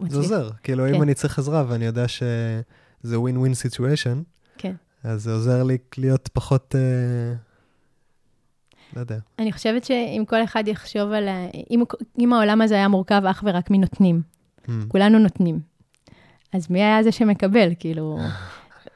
[0.00, 0.08] מצליח.
[0.10, 0.50] זה עוזר.
[0.62, 0.94] כאילו, כן.
[0.94, 4.22] אם אני צריך עזרה ואני יודע שזה ווין סיטואשן,
[4.58, 4.74] כן.
[5.02, 6.74] אז זה עוזר לי להיות פחות...
[6.78, 7.49] אה,
[8.96, 9.18] לא יודע.
[9.38, 11.46] אני חושבת שאם כל אחד יחשוב על ה...
[11.70, 11.82] אם,
[12.18, 14.22] אם העולם הזה היה מורכב אך ורק מנותנים,
[14.66, 14.70] mm.
[14.88, 15.60] כולנו נותנים,
[16.52, 17.72] אז מי היה זה שמקבל?
[17.78, 18.18] כאילו,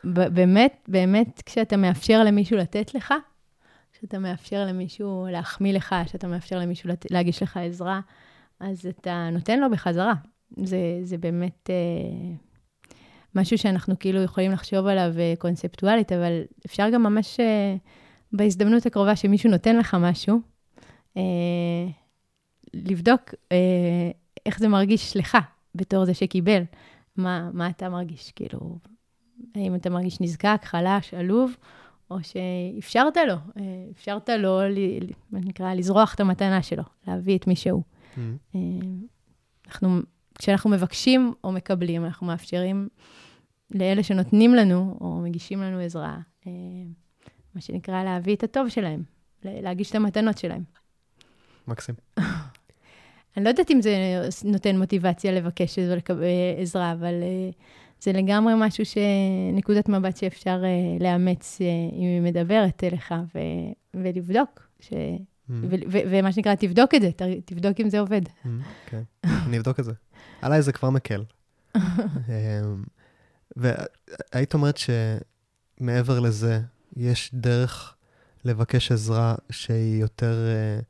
[0.05, 3.15] באמת, באמת, כשאתה מאפשר למישהו לתת לך,
[3.93, 7.07] כשאתה מאפשר למישהו להחמיא לך, כשאתה מאפשר למישהו לת...
[7.11, 8.01] להגיש לך עזרה,
[8.61, 10.15] אז אתה נותן לו בחזרה.
[10.57, 12.35] זה, זה באמת אה,
[13.35, 17.41] משהו שאנחנו כאילו יכולים לחשוב עליו אה, קונספטואלית, אבל אפשר גם ממש...
[17.41, 17.77] אה,
[18.35, 20.41] בהזדמנות הקרובה שמישהו נותן לך משהו,
[21.17, 21.23] אה,
[22.75, 24.11] לבדוק אה,
[24.47, 25.39] איך זה מרגיש לך
[25.75, 26.63] בתור זה שקיבל.
[27.17, 28.33] מה, מה אתה מרגיש?
[28.37, 28.79] כאילו,
[29.55, 31.57] האם אתה מרגיש נזקק, חלש, עלוב,
[32.11, 34.61] או שאפשרת לו, אה, אפשרת לו,
[35.31, 37.83] מה נקרא, לזרוח את המתנה שלו, להביא את מי שהוא.
[37.83, 38.21] Mm-hmm.
[38.55, 38.61] אה,
[39.67, 40.01] אנחנו
[40.39, 42.89] כשאנחנו מבקשים או מקבלים, אנחנו מאפשרים
[43.71, 46.53] לאלה שנותנים לנו או מגישים לנו עזרה, אה,
[47.55, 49.03] מה שנקרא להביא את הטוב שלהם,
[49.45, 50.63] להגיש את המתנות שלהם.
[51.69, 51.95] מקסים.
[53.37, 53.95] אני לא יודעת אם זה
[54.45, 55.79] נותן מוטיבציה לבקש
[56.59, 57.15] עזרה, אבל
[58.01, 60.63] זה לגמרי משהו שנקודת מבט שאפשר
[61.01, 61.59] לאמץ
[61.93, 63.15] אם היא מדברת אליך
[63.95, 64.69] ולבדוק.
[64.81, 64.93] ש...
[65.51, 65.53] Mm.
[65.91, 67.11] ומה שנקרא, תבדוק את זה,
[67.45, 68.21] תבדוק אם זה עובד.
[68.27, 68.49] Mm,
[68.87, 69.93] כן, אני אבדוק את זה.
[70.43, 71.25] עליי זה כבר מקל.
[71.77, 71.81] אמ,
[73.57, 74.79] והיית אומרת
[75.81, 76.61] שמעבר לזה,
[76.97, 77.95] יש דרך
[78.45, 80.81] לבקש עזרה שהיא יותר אה,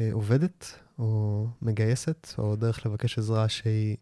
[0.00, 3.96] אה, עובדת, או מגייסת, או דרך לבקש עזרה שהיא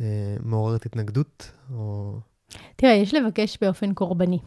[0.00, 2.18] אה, מעוררת התנגדות, או...
[2.76, 4.38] תראה, יש לבקש באופן קורבני.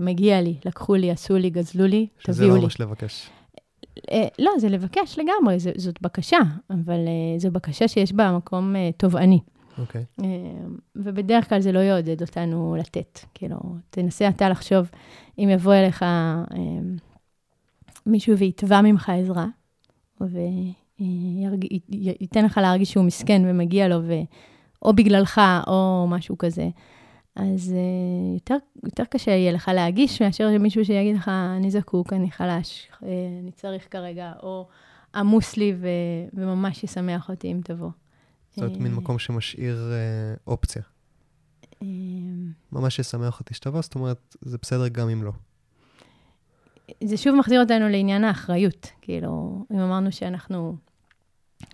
[0.00, 2.34] מגיע לי, לקחו לי, עשו לי, גזלו לי, תביאו לי.
[2.34, 3.30] שזה לא ממש לבקש.
[4.10, 6.38] אה, לא, זה לבקש לגמרי, זאת בקשה,
[6.70, 9.40] אבל אה, זו בקשה שיש בה מקום אה, תובעני.
[9.78, 10.04] אוקיי.
[10.20, 10.24] Okay.
[10.96, 13.18] ובדרך כלל זה לא יעודד אותנו לתת.
[13.34, 13.56] כאילו,
[13.90, 14.90] תנסה אתה לחשוב,
[15.38, 16.04] אם יבוא אליך
[18.06, 19.46] מישהו ויתבע ממך עזרה,
[21.00, 24.12] וייתן לך להרגיש שהוא מסכן ומגיע לו, ו...
[24.82, 26.68] או בגללך, או משהו כזה.
[27.36, 32.30] אז uh, יותר, יותר קשה יהיה לך להגיש מאשר מישהו שיגיד לך, אני זקוק, אני
[32.30, 33.04] חלש, uh,
[33.42, 34.66] אני צריך כרגע, או
[35.14, 35.88] עמוס לי ו,
[36.34, 37.90] וממש ישמח אותי אם תבוא.
[38.50, 39.92] זאת אומרת, מין אה, מקום שמשאיר
[40.36, 40.82] uh, אופציה.
[42.72, 45.32] ממש ישמח אותי שתבוא, זאת אומרת, זה בסדר גם אם לא.
[47.04, 48.86] זה שוב מחזיר אותנו לעניין האחריות.
[49.02, 50.76] כאילו, אם אמרנו שאנחנו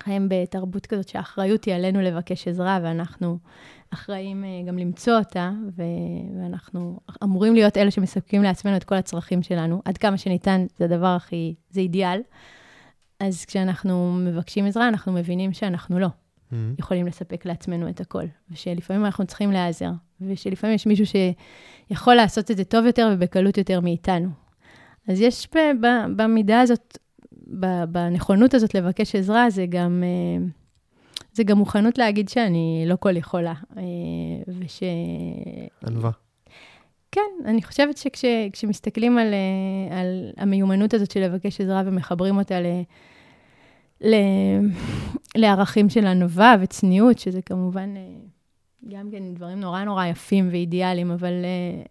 [0.03, 3.39] חיים בתרבות כזאת שהאחריות היא עלינו לבקש עזרה, ואנחנו
[3.91, 9.43] אחראים אה, גם למצוא אותה, ו- ואנחנו אמורים להיות אלה שמספקים לעצמנו את כל הצרכים
[9.43, 12.21] שלנו, עד כמה שניתן, זה הדבר הכי, זה אידיאל.
[13.21, 16.09] אז כשאנחנו מבקשים עזרה, אנחנו מבינים שאנחנו לא
[16.53, 16.57] mm-hmm.
[16.79, 19.91] יכולים לספק לעצמנו את הכל, ושלפעמים אנחנו צריכים להיעזר,
[20.21, 24.29] ושלפעמים יש מישהו שיכול לעשות את זה טוב יותר ובקלות יותר מאיתנו.
[25.09, 25.49] אז יש
[26.17, 26.99] במידה הזאת
[27.89, 30.47] בנכונות הזאת לבקש עזרה, זה גם, אה,
[31.33, 33.83] זה גם מוכנות להגיד שאני לא כל יכולה, אה,
[34.49, 34.83] וש...
[35.87, 36.11] ענווה.
[37.13, 42.67] כן, אני חושבת שכשמסתכלים על, אה, על המיומנות הזאת של לבקש עזרה ומחברים אותה ל...
[44.01, 44.15] ל...
[45.37, 47.95] לערכים של ענווה וצניעות, שזה כמובן
[48.89, 51.33] גם כן דברים נורא נורא יפים ואידיאליים, אבל,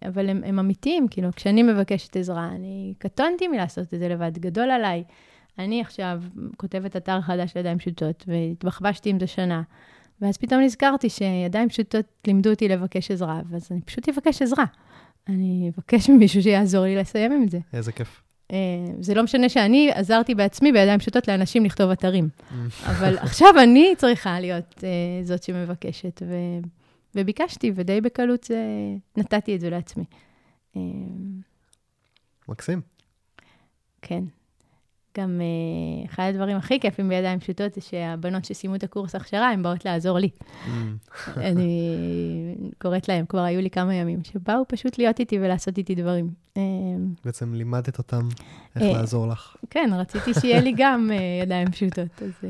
[0.07, 1.07] אבל הם, הם אמיתיים.
[1.07, 5.03] כאילו, כשאני מבקשת עזרה, אני קטונתי מלעשות את זה לבד, גדול עליי.
[5.59, 6.21] אני עכשיו
[6.57, 9.61] כותבת אתר חדש לידיים פשוטות, והתבחבשתי עם זה שנה.
[10.21, 14.65] ואז פתאום נזכרתי שידיים פשוטות לימדו אותי לבקש עזרה, ואז אני פשוט אבקש עזרה.
[15.27, 17.59] אני אבקש ממישהו שיעזור לי לסיים עם זה.
[17.73, 18.24] איזה כיף.
[18.51, 18.55] Uh,
[18.99, 22.29] זה לא משנה שאני עזרתי בעצמי בידיים פשוטות לאנשים לכתוב אתרים.
[22.91, 24.81] אבל עכשיו אני צריכה להיות uh,
[25.23, 26.35] זאת שמבקשת, ו...
[27.15, 28.57] וביקשתי, ודי בקלות זה...
[29.17, 30.05] נתתי את זה לעצמי.
[32.47, 32.81] מקסים.
[34.01, 34.23] כן.
[35.17, 39.63] גם uh, אחד הדברים הכי כיפים בידיים פשוטות זה שהבנות שסיימו את הקורס הכשרה, הן
[39.63, 40.29] באות לעזור לי.
[40.39, 40.69] Mm.
[41.37, 46.29] אני קוראת להן, כבר היו לי כמה ימים, שבאו פשוט להיות איתי ולעשות איתי דברים.
[46.57, 46.61] אה,
[47.25, 48.27] בעצם לימדת אותם
[48.75, 49.55] איך uh, לעזור לך.
[49.69, 51.11] כן, רציתי שיהיה לי גם
[51.43, 52.49] ידיים פשוטות, אז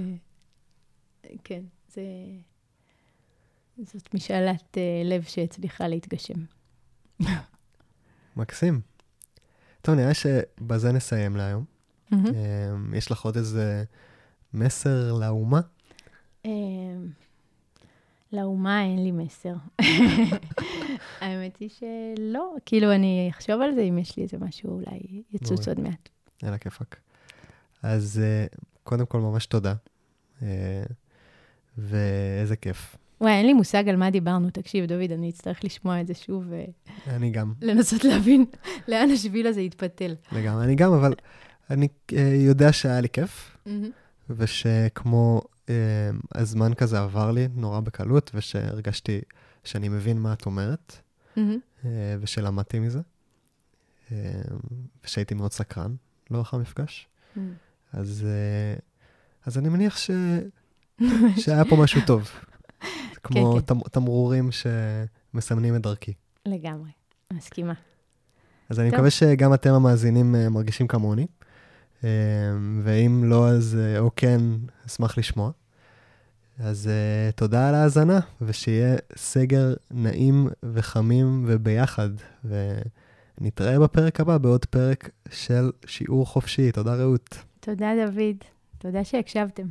[1.44, 1.62] כן,
[1.94, 2.02] זה...
[3.78, 6.34] זאת משאלת לב שהצליחה להתגשם.
[8.36, 8.82] מקסים.
[9.82, 11.75] טוב, נראה שבזה נסיים להיום.
[12.14, 12.96] Mm-hmm.
[12.96, 13.84] יש לך עוד איזה
[14.54, 15.62] מסר לאומה?
[16.46, 17.08] אמ,
[18.34, 19.54] לאומה אין לי מסר.
[21.22, 25.68] האמת היא שלא, כאילו, אני אחשוב על זה אם יש לי איזה משהו, אולי יצוץ
[25.68, 26.10] עוד מעט.
[26.44, 27.00] יאללה, כיפאק.
[27.84, 28.46] אז אה,
[28.84, 29.74] קודם כל, ממש תודה.
[30.42, 30.84] אה,
[31.78, 32.96] ואיזה כיף.
[33.22, 34.50] וואי, אין לי מושג על מה דיברנו.
[34.50, 36.44] תקשיב, דוד, אני אצטרך לשמוע את זה שוב.
[37.08, 37.54] אני גם.
[37.62, 38.46] לנסות להבין
[38.88, 40.16] לאן השביל הזה יתפתל.
[40.32, 41.14] לגמרי, אני גם, אבל
[41.70, 43.58] אני uh, יודע שהיה לי כיף.
[44.30, 45.70] ושכמו uh,
[46.36, 49.22] הזמן כזה עבר לי נורא בקלות, ושהרגשתי
[49.64, 50.98] שאני מבין מה את אומרת,
[51.38, 51.40] uh,
[52.20, 53.00] ושלמדתי מזה,
[55.04, 55.96] ושהייתי מאוד סקרן
[56.32, 57.08] לאורך המפגש.
[57.94, 58.28] אז,
[59.46, 60.12] אז אני מניח ש...
[61.42, 62.30] שהיה פה משהו טוב.
[63.24, 63.90] כמו כן, כן.
[63.92, 66.14] תמרורים שמסמנים את דרכי.
[66.46, 66.92] לגמרי,
[67.34, 67.74] מסכימה.
[68.70, 68.96] אז אני טוב.
[68.96, 71.28] מקווה שגם אתם המאזינים מרגישים כמוני.
[72.04, 72.10] אמ,
[72.84, 74.42] ואם לא, אז אה, או כן,
[74.86, 75.52] אשמח לשמוע.
[76.60, 82.10] אז uh, תודה על ההאזנה, ושיהיה סגר נעים וחמים וביחד.
[82.46, 86.72] ונתראה בפרק הבא בעוד פרק של שיעור חופשי.
[86.72, 87.38] תודה, רעות.
[87.60, 88.36] תודה, דוד.
[88.78, 89.68] תודה שהקשבתם.